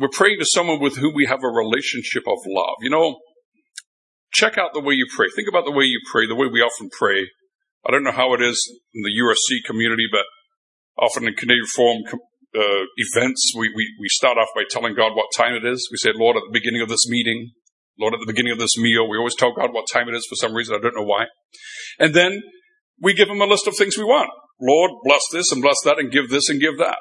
We're 0.00 0.08
praying 0.08 0.38
to 0.40 0.46
someone 0.48 0.80
with 0.80 0.96
whom 0.96 1.12
we 1.14 1.26
have 1.26 1.44
a 1.44 1.52
relationship 1.52 2.24
of 2.26 2.38
love. 2.46 2.76
You 2.80 2.88
know, 2.88 3.20
check 4.32 4.56
out 4.56 4.72
the 4.72 4.80
way 4.80 4.94
you 4.94 5.06
pray. 5.14 5.26
Think 5.36 5.46
about 5.46 5.66
the 5.66 5.76
way 5.76 5.84
you 5.84 6.00
pray, 6.10 6.26
the 6.26 6.34
way 6.34 6.46
we 6.50 6.62
often 6.62 6.88
pray. 6.88 7.28
I 7.86 7.92
don't 7.92 8.04
know 8.04 8.12
how 8.12 8.32
it 8.32 8.40
is 8.40 8.56
in 8.94 9.02
the 9.02 9.12
USC 9.12 9.60
community, 9.66 10.08
but 10.10 10.24
often 10.96 11.28
in 11.28 11.34
Canadian 11.34 11.66
Reform 11.68 11.98
uh, 12.56 12.84
events, 12.96 13.52
we, 13.54 13.68
we, 13.76 13.92
we 14.00 14.08
start 14.08 14.38
off 14.38 14.48
by 14.56 14.62
telling 14.70 14.94
God 14.94 15.12
what 15.14 15.26
time 15.36 15.52
it 15.52 15.66
is. 15.66 15.86
We 15.92 15.98
say, 15.98 16.16
Lord, 16.16 16.36
at 16.36 16.44
the 16.48 16.58
beginning 16.58 16.80
of 16.80 16.88
this 16.88 17.06
meeting, 17.06 17.52
Lord, 17.98 18.14
at 18.14 18.20
the 18.20 18.32
beginning 18.32 18.52
of 18.52 18.58
this 18.58 18.78
meal, 18.78 19.06
we 19.06 19.18
always 19.18 19.36
tell 19.36 19.52
God 19.52 19.74
what 19.74 19.84
time 19.92 20.08
it 20.08 20.14
is 20.14 20.26
for 20.26 20.36
some 20.36 20.54
reason. 20.54 20.74
I 20.74 20.80
don't 20.80 20.96
know 20.96 21.04
why. 21.04 21.26
And 21.98 22.14
then 22.14 22.40
we 23.02 23.12
give 23.12 23.28
him 23.28 23.42
a 23.42 23.46
list 23.46 23.66
of 23.66 23.76
things 23.76 23.98
we 23.98 24.04
want. 24.04 24.30
Lord, 24.60 24.92
bless 25.04 25.22
this 25.30 25.52
and 25.52 25.60
bless 25.60 25.76
that 25.84 25.98
and 25.98 26.10
give 26.10 26.30
this 26.30 26.48
and 26.48 26.58
give 26.58 26.78
that. 26.78 26.96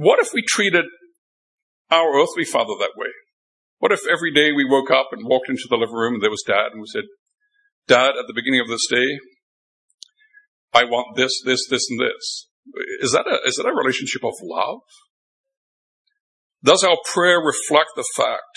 What 0.00 0.18
if 0.18 0.32
we 0.32 0.42
treated 0.48 0.86
our 1.90 2.18
earthly 2.18 2.44
father 2.44 2.72
that 2.78 2.96
way? 2.96 3.12
What 3.80 3.92
if 3.92 4.00
every 4.10 4.32
day 4.32 4.50
we 4.50 4.64
woke 4.64 4.90
up 4.90 5.08
and 5.12 5.28
walked 5.28 5.50
into 5.50 5.68
the 5.68 5.76
living 5.76 5.94
room 5.94 6.14
and 6.14 6.22
there 6.22 6.30
was 6.30 6.42
dad 6.46 6.72
and 6.72 6.80
we 6.80 6.86
said, 6.90 7.04
Dad, 7.86 8.16
at 8.16 8.26
the 8.26 8.32
beginning 8.34 8.60
of 8.60 8.68
this 8.68 8.86
day, 8.88 9.18
I 10.72 10.84
want 10.84 11.16
this, 11.16 11.42
this, 11.44 11.66
this, 11.68 11.84
and 11.90 12.00
this. 12.00 12.48
Is 13.00 13.12
that 13.12 13.26
a, 13.26 13.46
is 13.46 13.56
that 13.56 13.68
a 13.68 13.74
relationship 13.74 14.24
of 14.24 14.32
love? 14.42 14.80
Does 16.64 16.82
our 16.82 16.96
prayer 17.12 17.38
reflect 17.38 17.90
the 17.94 18.08
fact 18.16 18.56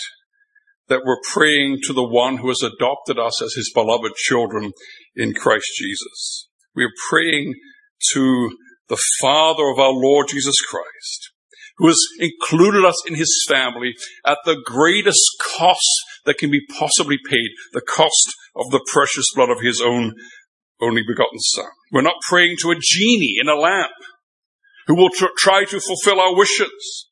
that 0.88 1.02
we're 1.04 1.20
praying 1.32 1.80
to 1.82 1.92
the 1.92 2.06
one 2.06 2.38
who 2.38 2.48
has 2.48 2.62
adopted 2.62 3.18
us 3.18 3.42
as 3.42 3.52
his 3.54 3.70
beloved 3.74 4.14
children 4.16 4.72
in 5.16 5.34
Christ 5.34 5.66
Jesus. 5.76 6.48
We 6.74 6.84
are 6.84 6.92
praying 7.10 7.54
to 8.12 8.50
the 8.88 9.00
Father 9.20 9.68
of 9.70 9.78
our 9.78 9.92
Lord 9.92 10.28
Jesus 10.28 10.60
Christ, 10.60 11.32
who 11.76 11.88
has 11.88 11.98
included 12.18 12.84
us 12.84 13.02
in 13.06 13.14
his 13.14 13.44
family 13.48 13.94
at 14.24 14.38
the 14.44 14.56
greatest 14.64 15.24
cost 15.40 15.90
that 16.24 16.38
can 16.38 16.50
be 16.50 16.64
possibly 16.78 17.18
paid, 17.28 17.50
the 17.72 17.80
cost 17.80 18.34
of 18.56 18.70
the 18.70 18.84
precious 18.92 19.26
blood 19.34 19.50
of 19.50 19.60
his 19.60 19.80
own 19.80 20.14
only 20.80 21.02
begotten 21.06 21.38
Son. 21.38 21.66
We're 21.92 22.02
not 22.02 22.20
praying 22.28 22.56
to 22.60 22.70
a 22.70 22.76
genie 22.80 23.36
in 23.40 23.48
a 23.48 23.54
lamp 23.54 23.92
who 24.86 24.96
will 24.96 25.10
tr- 25.10 25.26
try 25.38 25.64
to 25.64 25.80
fulfill 25.80 26.20
our 26.20 26.36
wishes. 26.36 27.08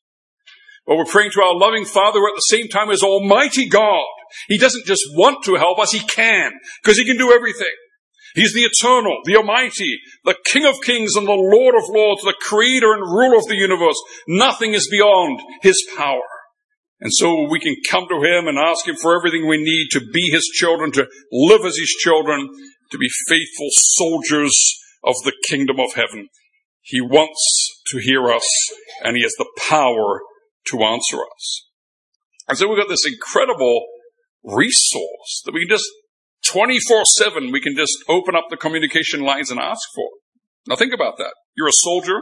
But 0.85 0.97
we're 0.97 1.05
praying 1.05 1.31
to 1.31 1.41
our 1.41 1.55
loving 1.57 1.85
Father 1.85 2.19
who 2.19 2.27
at 2.27 2.35
the 2.35 2.41
same 2.41 2.67
time 2.67 2.89
is 2.89 3.03
Almighty 3.03 3.67
God. 3.67 4.05
He 4.47 4.57
doesn't 4.57 4.85
just 4.85 5.03
want 5.13 5.43
to 5.45 5.55
help 5.55 5.79
us, 5.79 5.91
He 5.91 5.99
can, 5.99 6.51
because 6.81 6.97
He 6.97 7.05
can 7.05 7.17
do 7.17 7.31
everything. 7.31 7.73
He's 8.33 8.53
the 8.53 8.65
eternal, 8.65 9.19
the 9.25 9.37
almighty, 9.37 9.99
the 10.23 10.35
King 10.45 10.65
of 10.65 10.81
kings 10.81 11.15
and 11.15 11.27
the 11.27 11.31
Lord 11.31 11.75
of 11.75 11.89
lords, 11.89 12.23
the 12.23 12.33
creator 12.39 12.93
and 12.93 13.01
ruler 13.01 13.37
of 13.37 13.47
the 13.47 13.55
universe. 13.55 14.01
Nothing 14.27 14.73
is 14.73 14.89
beyond 14.89 15.41
His 15.61 15.77
power. 15.95 16.27
And 16.99 17.11
so 17.13 17.47
we 17.49 17.59
can 17.59 17.75
come 17.87 18.07
to 18.09 18.23
Him 18.23 18.47
and 18.47 18.57
ask 18.57 18.87
Him 18.87 18.95
for 18.95 19.15
everything 19.15 19.47
we 19.47 19.63
need 19.63 19.89
to 19.91 20.01
be 20.11 20.29
His 20.31 20.49
children, 20.53 20.91
to 20.93 21.07
live 21.31 21.61
as 21.61 21.77
His 21.77 21.95
children, 21.99 22.49
to 22.91 22.97
be 22.97 23.09
faithful 23.27 23.67
soldiers 23.71 24.79
of 25.03 25.15
the 25.25 25.33
kingdom 25.47 25.79
of 25.79 25.93
heaven. 25.93 26.29
He 26.81 27.01
wants 27.01 27.83
to 27.87 27.99
hear 27.99 28.31
us 28.31 28.47
and 29.03 29.15
He 29.15 29.23
has 29.23 29.33
the 29.37 29.49
power 29.69 30.21
to 30.67 30.83
answer 30.83 31.17
us. 31.17 31.69
And 32.47 32.57
so 32.57 32.67
we've 32.67 32.77
got 32.77 32.89
this 32.89 33.05
incredible 33.05 33.85
resource 34.43 35.41
that 35.45 35.53
we 35.53 35.61
can 35.61 35.69
just 35.69 35.89
24 36.49 37.03
7, 37.05 37.51
we 37.51 37.61
can 37.61 37.75
just 37.75 37.97
open 38.09 38.35
up 38.35 38.45
the 38.49 38.57
communication 38.57 39.21
lines 39.21 39.51
and 39.51 39.59
ask 39.59 39.81
for. 39.95 40.09
Now 40.67 40.75
think 40.75 40.93
about 40.93 41.17
that. 41.17 41.33
You're 41.55 41.67
a 41.67 41.81
soldier 41.83 42.19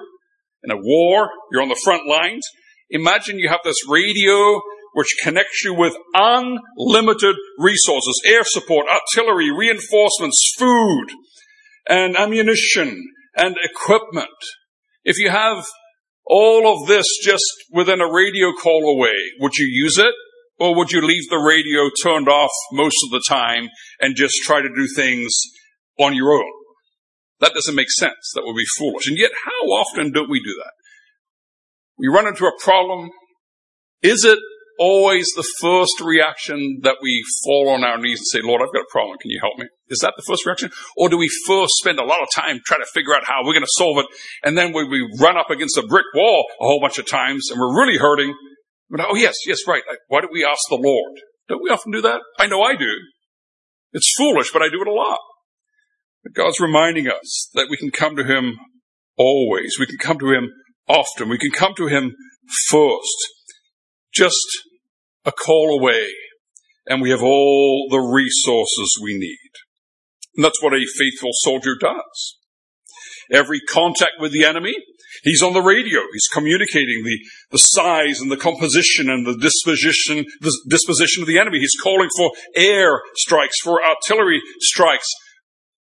in 0.64 0.72
a 0.72 0.78
war, 0.78 1.30
you're 1.52 1.62
on 1.62 1.70
the 1.70 1.80
front 1.84 2.08
lines. 2.08 2.44
Imagine 2.90 3.40
you 3.40 3.50
have 3.50 3.62
this 3.64 3.88
radio 3.90 4.62
which 4.94 5.16
connects 5.24 5.64
you 5.64 5.74
with 5.74 5.96
unlimited 6.14 7.36
resources, 7.58 8.22
air 8.26 8.44
support, 8.44 8.86
artillery, 8.88 9.50
reinforcements, 9.50 10.54
food, 10.58 11.08
and 11.88 12.18
ammunition, 12.18 13.02
and 13.36 13.56
equipment. 13.64 14.28
If 15.06 15.18
you 15.18 15.30
have 15.30 15.66
all 16.32 16.82
of 16.82 16.88
this 16.88 17.06
just 17.24 17.44
within 17.72 18.00
a 18.02 18.12
radio 18.12 18.54
call 18.54 18.96
away. 18.96 19.18
Would 19.40 19.56
you 19.58 19.68
use 19.70 19.98
it? 19.98 20.14
Or 20.62 20.76
would 20.76 20.92
you 20.92 21.02
leave 21.02 21.28
the 21.32 21.38
radio 21.40 21.90
turned 22.04 22.30
off 22.30 22.52
most 22.72 22.98
of 23.04 23.10
the 23.10 23.24
time 23.28 23.70
and 24.00 24.16
just 24.16 24.36
try 24.44 24.62
to 24.62 24.70
do 24.70 24.86
things 24.96 25.36
on 25.98 26.14
your 26.14 26.34
own? 26.34 26.52
That 27.40 27.56
doesn't 27.56 27.74
make 27.74 27.90
sense. 27.90 28.32
That 28.36 28.44
would 28.46 28.56
be 28.56 28.66
foolish. 28.78 29.08
And 29.08 29.18
yet, 29.18 29.32
how 29.44 29.66
often 29.74 30.12
don't 30.12 30.30
we 30.30 30.40
do 30.40 30.54
that? 30.64 30.74
We 31.98 32.10
run 32.10 32.28
into 32.28 32.46
a 32.46 32.52
problem. 32.62 33.10
Is 34.04 34.24
it 34.24 34.38
always 34.78 35.28
the 35.36 35.48
first 35.60 36.00
reaction 36.00 36.82
that 36.84 36.98
we 37.02 37.24
fall 37.44 37.70
on 37.70 37.84
our 37.84 37.98
knees 37.98 38.20
and 38.20 38.28
say, 38.28 38.40
Lord, 38.46 38.62
I've 38.62 38.74
got 38.74 38.82
a 38.82 38.92
problem. 38.92 39.18
Can 39.18 39.32
you 39.32 39.40
help 39.42 39.58
me? 39.58 39.66
Is 39.90 40.00
that 40.00 40.14
the 40.16 40.24
first 40.24 40.46
reaction? 40.46 40.70
Or 40.96 41.10
do 41.10 41.18
we 41.18 41.30
first 41.48 41.74
spend 41.78 41.98
a 41.98 42.06
lot 42.06 42.22
of 42.22 42.30
time 42.34 42.62
trying 42.66 42.82
to 42.82 42.90
figure 42.94 43.16
out 43.16 43.26
how 43.26 43.42
we're 43.42 43.54
going 43.54 43.66
to 43.66 43.78
solve 43.82 43.98
it? 43.98 44.06
And 44.44 44.56
then 44.56 44.74
when 44.74 44.90
we 44.90 45.10
run 45.20 45.38
up 45.38 45.50
against 45.50 45.78
a 45.78 45.86
brick 45.88 46.06
wall 46.14 46.46
a 46.62 46.66
whole 46.66 46.80
bunch 46.80 47.00
of 47.00 47.08
times 47.10 47.50
and 47.50 47.60
we're 47.60 47.78
really 47.78 47.98
hurting, 47.98 48.34
but, 48.92 49.06
oh 49.10 49.16
yes, 49.16 49.36
yes, 49.48 49.60
right. 49.68 49.84
Why 50.08 50.22
don't 50.22 50.34
we 50.34 50.46
ask 50.46 50.62
the 50.70 50.76
Lord? 50.76 51.14
Don't 51.48 51.64
we 51.64 51.70
often 51.70 51.92
do 51.92 52.02
that? 52.02 52.22
I 52.38 52.48
know 52.48 52.62
I 52.62 52.76
do. 52.76 52.94
It's 53.94 54.14
foolish, 54.18 54.52
but 54.52 54.62
I 54.62 54.70
do 54.70 54.82
it 54.82 54.88
a 54.88 54.94
lot. 54.94 55.20
But 56.24 56.34
God's 56.34 56.60
reminding 56.60 57.08
us 57.08 57.50
that 57.54 57.68
we 57.70 57.78
can 57.78 57.92
come 57.92 58.16
to 58.16 58.24
Him 58.24 58.58
always. 59.18 59.78
We 59.80 59.86
can 59.86 59.98
come 59.98 60.20
to 60.20 60.32
Him 60.32 60.50
often. 60.88 61.30
We 61.30 61.38
can 61.38 61.52
come 61.52 61.74
to 61.78 61.88
Him 61.88 62.14
first. 62.70 63.18
Just 64.14 64.46
a 65.26 65.32
call 65.32 65.80
away, 65.80 66.08
and 66.88 67.02
we 67.02 67.12
have 67.12 67.24
all 67.24 67.88
the 67.90 68.00
resources 68.00 69.00
we 69.02 69.18
need. 69.18 69.52
And 70.36 70.46
that's 70.46 70.62
what 70.62 70.74
a 70.74 70.86
faithful 70.98 71.32
soldier 71.34 71.76
does. 71.80 72.38
Every 73.32 73.62
contact 73.62 74.14
with 74.20 74.32
the 74.32 74.44
enemy, 74.44 74.76
he's 75.24 75.42
on 75.42 75.54
the 75.54 75.62
radio. 75.62 76.02
He's 76.14 76.28
communicating 76.32 77.04
the, 77.04 77.20
the 77.52 77.58
size 77.58 78.20
and 78.20 78.32
the 78.32 78.38
composition 78.38 79.10
and 79.10 79.26
the 79.26 79.38
disposition, 79.38 80.26
the 80.42 80.56
disposition 80.70 81.24
of 81.24 81.28
the 81.28 81.40
enemy. 81.40 81.60
He's 81.60 81.80
calling 81.82 82.10
for 82.16 82.32
air 82.56 83.02
strikes, 83.16 83.56
for 83.64 83.82
artillery 83.84 84.42
strikes, 84.60 85.08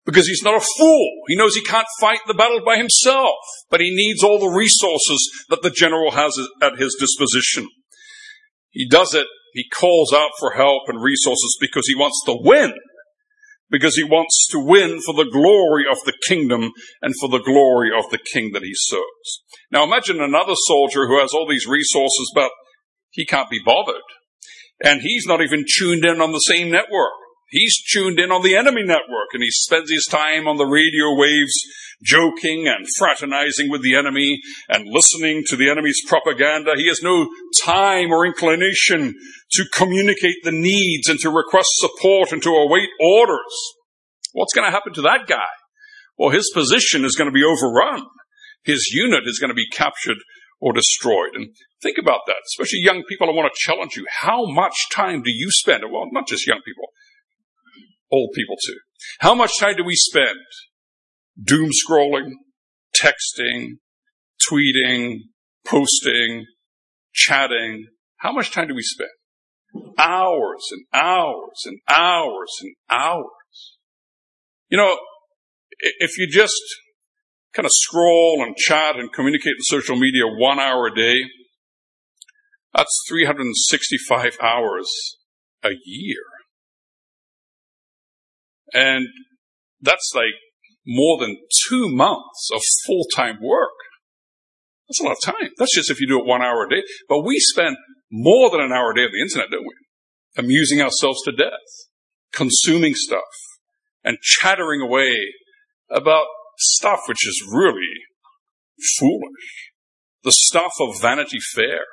because 0.05 0.27
he's 0.27 0.43
not 0.43 0.55
a 0.55 0.65
fool. 0.77 1.11
He 1.27 1.35
knows 1.35 1.55
he 1.55 1.63
can't 1.63 1.87
fight 1.99 2.19
the 2.27 2.33
battle 2.33 2.61
by 2.65 2.77
himself, 2.77 3.35
but 3.69 3.81
he 3.81 3.93
needs 3.93 4.23
all 4.23 4.39
the 4.39 4.55
resources 4.55 5.45
that 5.49 5.61
the 5.61 5.69
general 5.69 6.11
has 6.11 6.37
at 6.61 6.77
his 6.77 6.95
disposition. 6.99 7.67
He 8.71 8.87
does 8.87 9.13
it, 9.13 9.27
he 9.53 9.67
calls 9.69 10.13
out 10.13 10.31
for 10.39 10.51
help 10.51 10.83
and 10.87 11.01
resources 11.01 11.57
because 11.59 11.87
he 11.87 11.95
wants 11.95 12.21
to 12.25 12.37
win. 12.39 12.73
Because 13.71 13.95
he 13.95 14.03
wants 14.03 14.47
to 14.51 14.59
win 14.59 14.99
for 15.05 15.13
the 15.13 15.29
glory 15.31 15.83
of 15.89 15.97
the 16.05 16.17
kingdom 16.27 16.71
and 17.01 17.13
for 17.19 17.29
the 17.29 17.43
glory 17.43 17.89
of 17.95 18.09
the 18.09 18.19
king 18.33 18.51
that 18.53 18.63
he 18.63 18.73
serves. 18.73 19.43
Now 19.71 19.83
imagine 19.83 20.19
another 20.19 20.55
soldier 20.55 21.07
who 21.07 21.19
has 21.19 21.33
all 21.33 21.47
these 21.47 21.67
resources, 21.67 22.31
but 22.33 22.51
he 23.11 23.25
can't 23.25 23.49
be 23.49 23.61
bothered. 23.63 24.01
And 24.83 25.01
he's 25.01 25.27
not 25.27 25.41
even 25.41 25.65
tuned 25.77 26.05
in 26.05 26.21
on 26.21 26.31
the 26.31 26.39
same 26.39 26.71
network. 26.71 27.13
He's 27.49 27.81
tuned 27.91 28.19
in 28.19 28.31
on 28.31 28.43
the 28.43 28.55
enemy 28.55 28.83
network 28.83 29.33
and 29.33 29.41
he 29.41 29.49
spends 29.51 29.89
his 29.89 30.07
time 30.09 30.47
on 30.47 30.57
the 30.57 30.65
radio 30.65 31.15
waves 31.15 31.53
joking 32.01 32.67
and 32.67 32.85
fraternizing 32.97 33.69
with 33.69 33.81
the 33.81 33.95
enemy 33.95 34.39
and 34.69 34.87
listening 34.87 35.43
to 35.47 35.55
the 35.55 35.69
enemy's 35.69 36.01
propaganda. 36.07 36.73
He 36.75 36.87
has 36.87 37.01
no 37.01 37.27
time 37.61 38.11
or 38.11 38.25
inclination 38.25 39.15
to 39.53 39.65
communicate 39.73 40.43
the 40.43 40.51
needs 40.51 41.09
and 41.09 41.19
to 41.19 41.29
request 41.29 41.69
support 41.77 42.31
and 42.31 42.41
to 42.43 42.51
await 42.51 42.89
orders. 43.01 43.73
What's 44.33 44.53
going 44.53 44.67
to 44.67 44.71
happen 44.71 44.93
to 44.93 45.01
that 45.03 45.27
guy? 45.27 45.49
Well, 46.17 46.29
his 46.29 46.51
position 46.53 47.03
is 47.03 47.15
going 47.15 47.29
to 47.29 47.33
be 47.33 47.43
overrun. 47.43 48.05
His 48.63 48.89
unit 48.93 49.23
is 49.25 49.39
going 49.39 49.49
to 49.49 49.55
be 49.55 49.69
captured 49.71 50.17
or 50.61 50.73
destroyed. 50.73 51.31
And 51.33 51.55
think 51.81 51.97
about 51.97 52.21
that, 52.27 52.41
especially 52.47 52.79
young 52.81 53.03
people. 53.07 53.29
I 53.29 53.33
want 53.33 53.51
to 53.51 53.57
challenge 53.57 53.95
you. 53.95 54.05
How 54.09 54.45
much 54.45 54.75
time 54.91 55.21
do 55.23 55.31
you 55.31 55.49
spend? 55.49 55.83
Well, 55.89 56.07
not 56.11 56.27
just 56.27 56.47
young 56.47 56.61
people, 56.65 56.78
old 58.11 58.31
people 58.33 58.55
too. 58.65 58.77
How 59.19 59.33
much 59.33 59.51
time 59.59 59.75
do 59.77 59.83
we 59.83 59.95
spend 59.95 60.39
doom 61.41 61.69
scrolling, 61.69 62.31
texting, 62.95 63.77
tweeting, 64.49 65.19
posting, 65.65 66.45
chatting. 67.13 67.87
How 68.17 68.31
much 68.31 68.51
time 68.51 68.67
do 68.67 68.75
we 68.75 68.81
spend? 68.81 69.09
Hours 69.97 70.67
and 70.71 70.85
hours 70.93 71.63
and 71.65 71.79
hours 71.89 72.51
and 72.61 72.75
hours. 72.89 73.77
You 74.69 74.77
know, 74.77 74.97
if 75.79 76.17
you 76.17 76.27
just 76.29 76.61
kind 77.53 77.65
of 77.65 77.71
scroll 77.73 78.43
and 78.45 78.55
chat 78.55 78.95
and 78.95 79.11
communicate 79.11 79.53
in 79.57 79.61
social 79.61 79.95
media 79.95 80.23
one 80.25 80.59
hour 80.59 80.87
a 80.87 80.95
day, 80.95 81.15
that's 82.73 83.03
365 83.09 84.37
hours 84.41 85.17
a 85.63 85.71
year. 85.85 86.21
And 88.73 89.07
that's 89.81 90.11
like 90.15 90.35
more 90.85 91.19
than 91.19 91.37
two 91.67 91.87
months 91.89 92.49
of 92.53 92.61
full 92.85 93.05
time 93.15 93.37
work. 93.41 93.69
That's 94.87 95.01
a 95.01 95.03
lot 95.03 95.17
of 95.17 95.21
time. 95.23 95.51
That's 95.57 95.75
just 95.75 95.91
if 95.91 96.01
you 96.01 96.07
do 96.07 96.19
it 96.19 96.25
one 96.25 96.41
hour 96.41 96.65
a 96.65 96.69
day. 96.69 96.83
But 97.07 97.23
we 97.23 97.39
spend 97.39 97.77
more 98.11 98.49
than 98.49 98.61
an 98.61 98.71
hour 98.71 98.91
a 98.91 98.95
day 98.95 99.03
on 99.03 99.11
the 99.13 99.21
internet, 99.21 99.51
don't 99.51 99.67
we? 99.67 99.75
Amusing 100.37 100.81
ourselves 100.81 101.21
to 101.23 101.31
death, 101.31 101.51
consuming 102.33 102.93
stuff, 102.95 103.21
and 104.03 104.17
chattering 104.21 104.81
away 104.81 105.15
about 105.91 106.25
stuff 106.57 107.01
which 107.07 107.27
is 107.27 107.43
really 107.51 107.93
foolish. 108.97 109.71
The 110.23 110.31
stuff 110.33 110.73
of 110.79 110.99
Vanity 111.01 111.39
Fair 111.53 111.85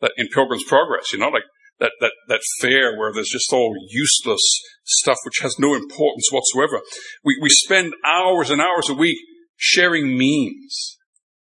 that 0.00 0.12
in 0.16 0.28
Pilgrim's 0.28 0.64
Progress, 0.64 1.12
you 1.12 1.18
know, 1.18 1.28
like 1.28 1.44
that, 1.78 1.92
that, 2.00 2.12
that 2.28 2.40
fair 2.60 2.96
where 2.96 3.12
there's 3.12 3.28
just 3.28 3.52
all 3.52 3.74
useless 3.90 4.40
stuff 4.84 5.18
which 5.24 5.40
has 5.42 5.56
no 5.58 5.74
importance 5.74 6.28
whatsoever. 6.30 6.80
We, 7.24 7.38
we 7.40 7.48
spend 7.50 7.94
hours 8.04 8.50
and 8.50 8.60
hours 8.60 8.88
a 8.88 8.94
week 8.94 9.18
sharing 9.56 10.16
memes 10.16 10.96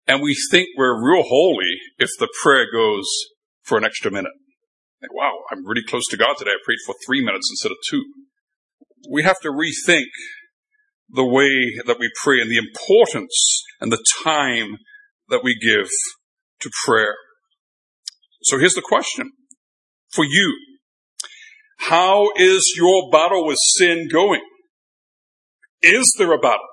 and 0.08 0.21
we 0.21 0.36
think 0.52 0.69
we're 0.78 1.04
real 1.04 1.24
holy 1.24 1.78
if 1.98 2.10
the 2.19 2.30
prayer 2.43 2.65
goes 2.71 3.06
for 3.63 3.78
an 3.78 3.86
extra 3.86 4.12
minute. 4.12 4.34
Like, 5.02 5.13
wow, 5.13 5.39
I'm 5.52 5.65
really 5.65 5.84
close 5.88 6.06
to 6.10 6.17
God 6.17 6.36
today. 6.38 6.52
I 6.52 6.58
prayed 6.63 6.80
for 6.86 6.95
three 7.06 7.24
minutes 7.24 7.50
instead 7.52 7.71
of 7.71 7.78
two. 7.89 8.04
We 9.12 9.24
have 9.24 9.39
to 9.41 9.50
rethink 9.50 10.10
the 11.10 11.26
way 11.26 11.82
that 11.86 12.00
we 12.00 12.10
pray 12.24 12.41
and 12.41 12.50
the 12.50 12.58
importance 12.58 13.63
and 13.80 13.91
the 13.91 14.04
time 14.24 14.78
that 15.30 15.43
we 15.43 15.58
give 15.60 15.89
to 16.62 16.69
prayer. 16.86 17.15
So 18.43 18.58
here's 18.58 18.74
the 18.74 18.82
question 18.82 19.32
for 20.15 20.25
you. 20.25 20.58
How 21.78 22.30
is 22.38 22.73
your 22.78 23.10
battle 23.12 23.45
with 23.45 23.58
sin 23.60 24.08
going? 24.12 24.41
Is 25.82 26.15
there 26.17 26.34
a 26.34 26.39
battle? 26.39 26.65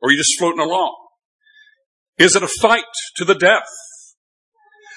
Or 0.00 0.08
are 0.08 0.12
you 0.12 0.18
just 0.18 0.38
floating 0.38 0.60
along? 0.60 0.94
Is 2.18 2.36
it 2.36 2.42
a 2.42 2.48
fight 2.48 2.84
to 3.16 3.24
the 3.24 3.34
death? 3.34 3.68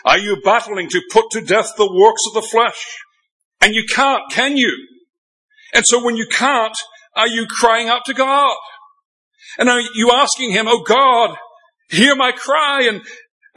Are 0.05 0.17
you 0.17 0.37
battling 0.43 0.89
to 0.89 1.01
put 1.11 1.31
to 1.31 1.41
death 1.41 1.71
the 1.77 1.91
works 1.91 2.21
of 2.27 2.33
the 2.33 2.47
flesh? 2.47 2.97
And 3.61 3.73
you 3.73 3.85
can't, 3.89 4.23
can 4.31 4.55
you? 4.55 4.71
And 5.73 5.83
so 5.87 6.03
when 6.03 6.15
you 6.15 6.27
can't, 6.27 6.77
are 7.15 7.27
you 7.27 7.47
crying 7.47 7.89
out 7.89 8.05
to 8.05 8.13
God? 8.13 8.55
And 9.57 9.69
are 9.69 9.81
you 9.81 10.11
asking 10.13 10.51
Him, 10.51 10.67
Oh 10.67 10.83
God, 10.83 11.35
hear 11.89 12.15
my 12.15 12.31
cry 12.31 12.83
and, 12.83 13.01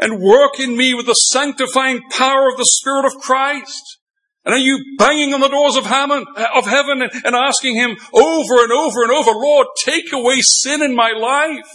and 0.00 0.20
work 0.20 0.58
in 0.58 0.76
me 0.76 0.94
with 0.94 1.06
the 1.06 1.14
sanctifying 1.14 2.00
power 2.10 2.48
of 2.48 2.56
the 2.56 2.64
Spirit 2.64 3.04
of 3.04 3.20
Christ? 3.20 3.98
And 4.44 4.54
are 4.54 4.58
you 4.58 4.96
banging 4.98 5.34
on 5.34 5.40
the 5.40 5.48
doors 5.48 5.76
of 5.76 5.84
heaven, 5.84 6.24
uh, 6.34 6.46
of 6.54 6.66
heaven 6.66 7.02
and 7.02 7.36
asking 7.36 7.76
Him 7.76 7.96
over 8.12 8.64
and 8.64 8.72
over 8.72 9.02
and 9.02 9.12
over, 9.12 9.30
Lord, 9.32 9.66
take 9.84 10.12
away 10.12 10.40
sin 10.40 10.82
in 10.82 10.94
my 10.94 11.12
life. 11.12 11.68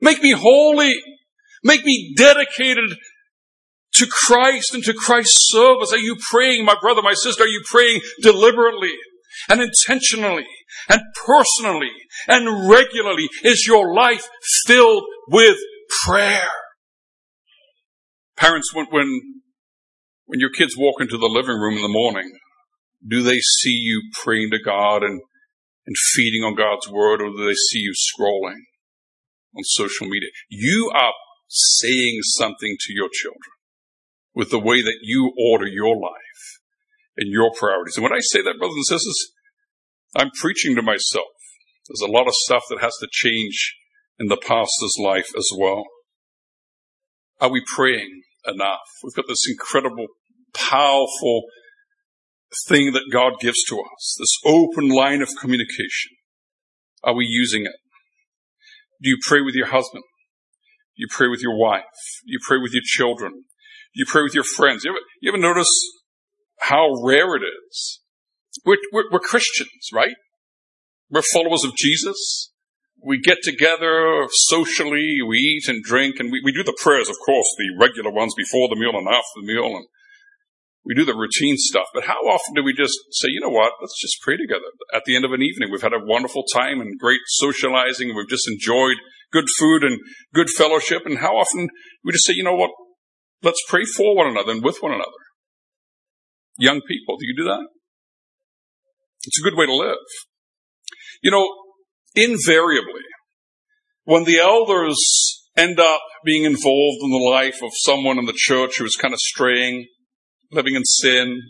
Make 0.00 0.22
me 0.22 0.32
holy. 0.32 0.94
Make 1.64 1.84
me 1.84 2.14
dedicated 2.16 2.96
to 3.94 4.06
Christ 4.06 4.74
and 4.74 4.84
to 4.84 4.94
Christ's 4.94 5.50
service. 5.50 5.92
Are 5.92 5.98
you 5.98 6.16
praying, 6.30 6.64
my 6.64 6.76
brother, 6.80 7.02
my 7.02 7.14
sister, 7.14 7.42
are 7.42 7.48
you 7.48 7.62
praying 7.68 8.00
deliberately 8.22 8.92
and 9.48 9.60
intentionally 9.60 10.46
and 10.88 11.00
personally 11.26 11.90
and 12.28 12.70
regularly? 12.70 13.28
Is 13.42 13.66
your 13.66 13.92
life 13.92 14.28
filled 14.66 15.02
with 15.28 15.56
prayer? 16.04 16.48
Parents, 18.36 18.74
when, 18.74 18.86
when, 18.90 19.42
when 20.26 20.40
your 20.40 20.50
kids 20.50 20.74
walk 20.76 21.00
into 21.00 21.16
the 21.16 21.26
living 21.26 21.56
room 21.56 21.76
in 21.76 21.82
the 21.82 21.88
morning, 21.88 22.30
do 23.06 23.22
they 23.22 23.38
see 23.38 23.72
you 23.72 24.02
praying 24.22 24.50
to 24.50 24.58
God 24.62 25.02
and, 25.02 25.20
and 25.86 25.96
feeding 26.14 26.42
on 26.42 26.54
God's 26.54 26.88
word, 26.88 27.22
or 27.22 27.30
do 27.30 27.46
they 27.46 27.54
see 27.54 27.78
you 27.78 27.92
scrolling 27.92 28.60
on 29.56 29.62
social 29.64 30.06
media? 30.06 30.28
You 30.48 30.90
are 30.94 31.12
saying 31.48 32.20
something 32.22 32.76
to 32.80 32.92
your 32.92 33.08
children 33.12 33.40
with 34.34 34.50
the 34.50 34.58
way 34.58 34.82
that 34.82 34.98
you 35.02 35.32
order 35.50 35.66
your 35.66 35.96
life 35.96 36.60
and 37.16 37.32
your 37.32 37.50
priorities. 37.56 37.96
And 37.96 38.04
when 38.04 38.12
I 38.12 38.20
say 38.20 38.42
that, 38.42 38.58
brothers 38.58 38.76
and 38.76 38.86
sisters, 38.86 39.32
I'm 40.14 40.30
preaching 40.30 40.74
to 40.76 40.82
myself. 40.82 41.24
There's 41.88 42.06
a 42.06 42.12
lot 42.12 42.26
of 42.26 42.34
stuff 42.34 42.64
that 42.68 42.80
has 42.80 42.96
to 43.00 43.08
change 43.10 43.76
in 44.18 44.26
the 44.26 44.36
pastor's 44.36 44.96
life 44.98 45.30
as 45.36 45.48
well. 45.56 45.84
Are 47.40 47.50
we 47.50 47.62
praying 47.66 48.22
enough? 48.46 48.86
We've 49.02 49.14
got 49.14 49.26
this 49.28 49.44
incredible, 49.48 50.06
powerful 50.54 51.44
thing 52.68 52.92
that 52.92 53.10
God 53.12 53.34
gives 53.40 53.62
to 53.68 53.76
us, 53.76 54.16
this 54.18 54.36
open 54.44 54.88
line 54.88 55.22
of 55.22 55.28
communication. 55.40 56.12
Are 57.04 57.14
we 57.14 57.24
using 57.24 57.66
it? 57.66 57.76
Do 59.02 59.10
you 59.10 59.18
pray 59.22 59.40
with 59.40 59.54
your 59.54 59.66
husband? 59.66 60.04
Do 60.96 61.02
You 61.02 61.08
pray 61.10 61.28
with 61.28 61.42
your 61.42 61.58
wife. 61.58 61.84
Do 62.26 62.32
You 62.32 62.38
pray 62.46 62.58
with 62.58 62.72
your 62.72 62.82
children. 62.84 63.32
Do 63.32 63.94
You 63.94 64.06
pray 64.06 64.22
with 64.22 64.34
your 64.34 64.44
friends. 64.44 64.84
You 64.84 64.92
ever, 64.92 65.00
you 65.20 65.30
ever 65.30 65.40
notice 65.40 65.70
how 66.60 66.88
rare 67.04 67.36
it 67.36 67.42
is. 67.42 68.00
We're, 68.64 68.78
we're, 68.92 69.10
we're 69.12 69.20
Christians, 69.20 69.90
right? 69.92 70.14
We're 71.10 71.22
followers 71.22 71.64
of 71.64 71.76
Jesus. 71.76 72.52
We 73.06 73.20
get 73.22 73.38
together 73.44 74.26
socially, 74.50 75.22
we 75.22 75.38
eat 75.38 75.68
and 75.68 75.80
drink, 75.80 76.16
and 76.18 76.32
we, 76.32 76.42
we 76.42 76.50
do 76.50 76.64
the 76.64 76.76
prayers, 76.82 77.08
of 77.08 77.14
course, 77.24 77.46
the 77.56 77.70
regular 77.78 78.10
ones 78.10 78.34
before 78.36 78.66
the 78.68 78.74
meal 78.74 78.98
and 78.98 79.06
after 79.06 79.36
the 79.36 79.46
meal, 79.46 79.76
and 79.76 79.86
we 80.84 80.92
do 80.92 81.04
the 81.04 81.14
routine 81.14 81.54
stuff. 81.56 81.86
But 81.94 82.10
how 82.10 82.18
often 82.26 82.54
do 82.54 82.64
we 82.64 82.72
just 82.72 82.98
say, 83.12 83.28
you 83.30 83.40
know 83.40 83.54
what, 83.54 83.74
let's 83.80 84.00
just 84.02 84.18
pray 84.22 84.36
together 84.36 84.74
at 84.92 85.04
the 85.06 85.14
end 85.14 85.24
of 85.24 85.30
an 85.30 85.40
evening? 85.40 85.70
We've 85.70 85.86
had 85.86 85.92
a 85.92 86.02
wonderful 86.04 86.42
time 86.52 86.80
and 86.80 86.98
great 86.98 87.20
socializing, 87.26 88.08
and 88.08 88.16
we've 88.16 88.28
just 88.28 88.48
enjoyed 88.50 88.96
good 89.32 89.46
food 89.56 89.84
and 89.84 90.00
good 90.34 90.50
fellowship. 90.50 91.06
And 91.06 91.18
how 91.18 91.36
often 91.36 91.68
we 92.02 92.10
just 92.10 92.26
say, 92.26 92.34
you 92.34 92.42
know 92.42 92.56
what, 92.56 92.70
let's 93.40 93.62
pray 93.68 93.84
for 93.84 94.16
one 94.16 94.26
another 94.26 94.50
and 94.50 94.64
with 94.64 94.78
one 94.80 94.90
another. 94.90 95.22
Young 96.58 96.80
people, 96.80 97.18
do 97.18 97.26
you 97.26 97.36
do 97.36 97.44
that? 97.44 97.68
It's 99.26 99.38
a 99.38 99.44
good 99.44 99.56
way 99.56 99.66
to 99.66 99.74
live. 99.74 99.94
You 101.22 101.30
know, 101.30 101.48
invariably, 102.16 103.04
when 104.04 104.24
the 104.24 104.38
elders 104.38 104.96
end 105.56 105.78
up 105.78 106.00
being 106.24 106.44
involved 106.44 107.02
in 107.02 107.10
the 107.10 107.30
life 107.30 107.62
of 107.62 107.70
someone 107.74 108.18
in 108.18 108.26
the 108.26 108.34
church 108.34 108.78
who 108.78 108.84
is 108.84 108.96
kind 108.96 109.14
of 109.14 109.20
straying, 109.20 109.86
living 110.50 110.74
in 110.74 110.84
sin, 110.84 111.40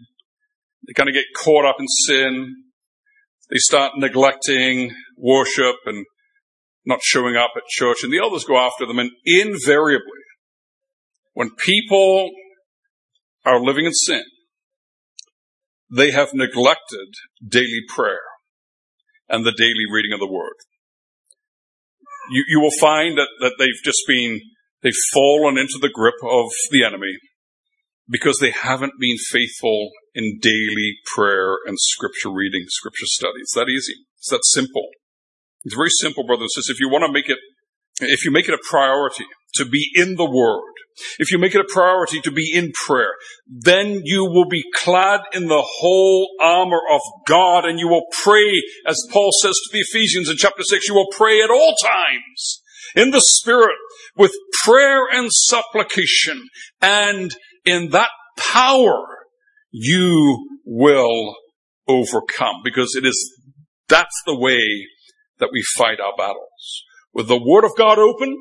they 0.86 0.92
kind 0.92 1.08
of 1.08 1.14
get 1.14 1.24
caught 1.36 1.64
up 1.64 1.76
in 1.78 1.86
sin, 1.88 2.54
they 3.50 3.58
start 3.58 3.92
neglecting 3.96 4.94
worship 5.16 5.76
and 5.86 6.04
not 6.84 7.00
showing 7.02 7.36
up 7.36 7.50
at 7.56 7.62
church, 7.68 7.98
and 8.02 8.12
the 8.12 8.18
elders 8.18 8.44
go 8.44 8.56
after 8.56 8.86
them, 8.86 8.98
and 8.98 9.10
invariably, 9.24 10.22
when 11.34 11.50
people 11.64 12.30
are 13.44 13.60
living 13.60 13.86
in 13.86 13.92
sin, 13.92 14.22
they 15.90 16.10
have 16.10 16.32
neglected 16.32 17.08
daily 17.46 17.82
prayer 17.88 18.20
and 19.28 19.44
the 19.44 19.54
daily 19.56 19.86
reading 19.90 20.12
of 20.12 20.20
the 20.20 20.30
Word. 20.30 20.54
You, 22.30 22.44
you 22.48 22.60
will 22.60 22.74
find 22.80 23.18
that, 23.18 23.28
that 23.40 23.54
they've 23.58 23.82
just 23.84 24.02
been, 24.06 24.40
they've 24.82 24.92
fallen 25.12 25.58
into 25.58 25.78
the 25.80 25.90
grip 25.92 26.16
of 26.24 26.50
the 26.70 26.84
enemy 26.84 27.18
because 28.08 28.38
they 28.40 28.50
haven't 28.50 28.94
been 29.00 29.16
faithful 29.30 29.90
in 30.14 30.38
daily 30.40 30.98
prayer 31.14 31.58
and 31.66 31.76
scripture 31.78 32.30
reading, 32.32 32.64
scripture 32.68 33.06
study. 33.06 33.40
It's 33.40 33.54
that 33.54 33.68
easy. 33.68 33.94
It's 34.18 34.30
that 34.30 34.44
simple. 34.44 34.88
It's 35.64 35.74
very 35.74 35.90
simple, 36.00 36.24
brothers 36.24 36.54
and 36.54 36.62
sisters. 36.62 36.76
If 36.76 36.80
you 36.80 36.88
want 36.88 37.04
to 37.04 37.12
make 37.12 37.28
it, 37.28 37.38
if 38.00 38.24
you 38.24 38.30
make 38.30 38.48
it 38.48 38.54
a 38.54 38.68
priority 38.70 39.24
to 39.54 39.64
be 39.64 39.90
in 39.94 40.14
the 40.14 40.30
Word, 40.30 40.74
if 41.18 41.30
you 41.30 41.38
make 41.38 41.54
it 41.54 41.60
a 41.60 41.72
priority 41.72 42.20
to 42.22 42.30
be 42.30 42.52
in 42.54 42.72
prayer, 42.86 43.14
then 43.48 44.00
you 44.04 44.24
will 44.24 44.48
be 44.48 44.64
clad 44.74 45.20
in 45.32 45.46
the 45.46 45.62
whole 45.62 46.28
armor 46.40 46.80
of 46.90 47.00
God 47.26 47.64
and 47.64 47.78
you 47.78 47.88
will 47.88 48.06
pray, 48.22 48.62
as 48.86 48.96
Paul 49.10 49.30
says 49.42 49.54
to 49.54 49.70
the 49.72 49.80
Ephesians 49.80 50.28
in 50.28 50.36
chapter 50.36 50.62
6, 50.62 50.88
you 50.88 50.94
will 50.94 51.10
pray 51.10 51.42
at 51.42 51.50
all 51.50 51.74
times 51.82 52.62
in 52.94 53.10
the 53.10 53.20
Spirit 53.20 53.76
with 54.16 54.32
prayer 54.64 55.06
and 55.10 55.30
supplication. 55.32 56.44
And 56.80 57.30
in 57.64 57.90
that 57.90 58.10
power, 58.38 59.04
you 59.70 60.48
will 60.64 61.36
overcome 61.88 62.56
because 62.64 62.94
it 62.96 63.04
is, 63.06 63.38
that's 63.88 64.22
the 64.26 64.38
way 64.38 64.86
that 65.38 65.50
we 65.52 65.62
fight 65.76 66.00
our 66.00 66.14
battles. 66.16 66.84
With 67.12 67.28
the 67.28 67.42
Word 67.42 67.64
of 67.64 67.76
God 67.76 67.98
open, 67.98 68.36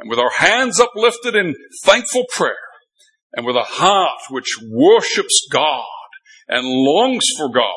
and 0.00 0.08
with 0.08 0.18
our 0.18 0.30
hands 0.30 0.80
uplifted 0.80 1.36
in 1.36 1.54
thankful 1.84 2.24
prayer, 2.34 2.56
and 3.32 3.46
with 3.46 3.54
a 3.54 3.62
heart 3.62 4.20
which 4.30 4.56
worships 4.62 5.46
God 5.52 5.84
and 6.48 6.66
longs 6.66 7.24
for 7.36 7.48
God 7.48 7.74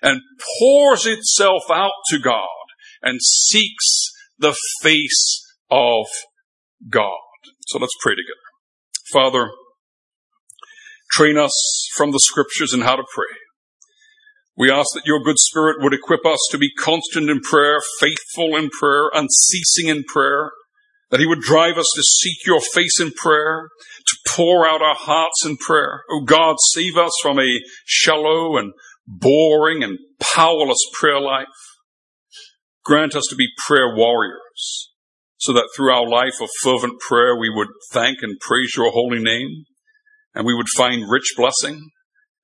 and 0.00 0.20
pours 0.58 1.04
itself 1.04 1.64
out 1.70 1.92
to 2.08 2.18
God 2.18 2.48
and 3.02 3.20
seeks 3.20 4.12
the 4.38 4.56
face 4.80 5.44
of 5.70 6.06
God. 6.88 7.18
So 7.66 7.78
let's 7.78 7.96
pray 8.00 8.14
together. 8.14 8.40
Father, 9.12 9.50
train 11.10 11.36
us 11.36 11.88
from 11.94 12.12
the 12.12 12.20
scriptures 12.20 12.72
in 12.72 12.80
how 12.82 12.96
to 12.96 13.04
pray. 13.14 13.26
We 14.56 14.70
ask 14.70 14.88
that 14.94 15.06
your 15.06 15.22
good 15.22 15.38
spirit 15.38 15.78
would 15.80 15.92
equip 15.92 16.24
us 16.24 16.38
to 16.52 16.58
be 16.58 16.70
constant 16.78 17.28
in 17.28 17.40
prayer, 17.40 17.80
faithful 17.98 18.56
in 18.56 18.70
prayer, 18.70 19.10
unceasing 19.12 19.88
in 19.88 20.04
prayer, 20.04 20.52
that 21.14 21.20
he 21.20 21.26
would 21.26 21.42
drive 21.42 21.78
us 21.78 21.86
to 21.94 22.02
seek 22.02 22.44
your 22.44 22.60
face 22.60 22.98
in 23.00 23.12
prayer, 23.12 23.68
to 24.04 24.16
pour 24.34 24.66
out 24.66 24.82
our 24.82 24.96
hearts 24.96 25.46
in 25.46 25.56
prayer. 25.56 26.02
Oh 26.10 26.24
God, 26.24 26.56
save 26.72 26.96
us 26.96 27.12
from 27.22 27.38
a 27.38 27.60
shallow 27.84 28.56
and 28.56 28.72
boring 29.06 29.84
and 29.84 29.96
powerless 30.18 30.80
prayer 30.92 31.20
life. 31.20 31.46
Grant 32.84 33.14
us 33.14 33.26
to 33.30 33.36
be 33.36 33.46
prayer 33.64 33.94
warriors 33.94 34.90
so 35.36 35.52
that 35.52 35.68
through 35.76 35.92
our 35.92 36.04
life 36.04 36.40
of 36.40 36.48
fervent 36.64 36.98
prayer 36.98 37.38
we 37.38 37.48
would 37.48 37.68
thank 37.92 38.18
and 38.22 38.40
praise 38.40 38.72
your 38.76 38.90
holy 38.90 39.22
name 39.22 39.66
and 40.34 40.44
we 40.44 40.54
would 40.56 40.68
find 40.76 41.08
rich 41.08 41.32
blessing 41.36 41.90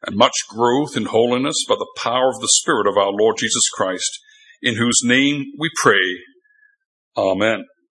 and 0.06 0.16
much 0.16 0.46
growth 0.48 0.96
in 0.96 1.06
holiness 1.06 1.56
by 1.68 1.74
the 1.74 1.92
power 1.96 2.28
of 2.28 2.40
the 2.40 2.52
Spirit 2.60 2.86
of 2.86 2.96
our 2.96 3.10
Lord 3.10 3.34
Jesus 3.36 3.68
Christ, 3.74 4.16
in 4.62 4.76
whose 4.76 5.00
name 5.02 5.46
we 5.58 5.70
pray. 5.82 6.20
Amen. 7.16 7.64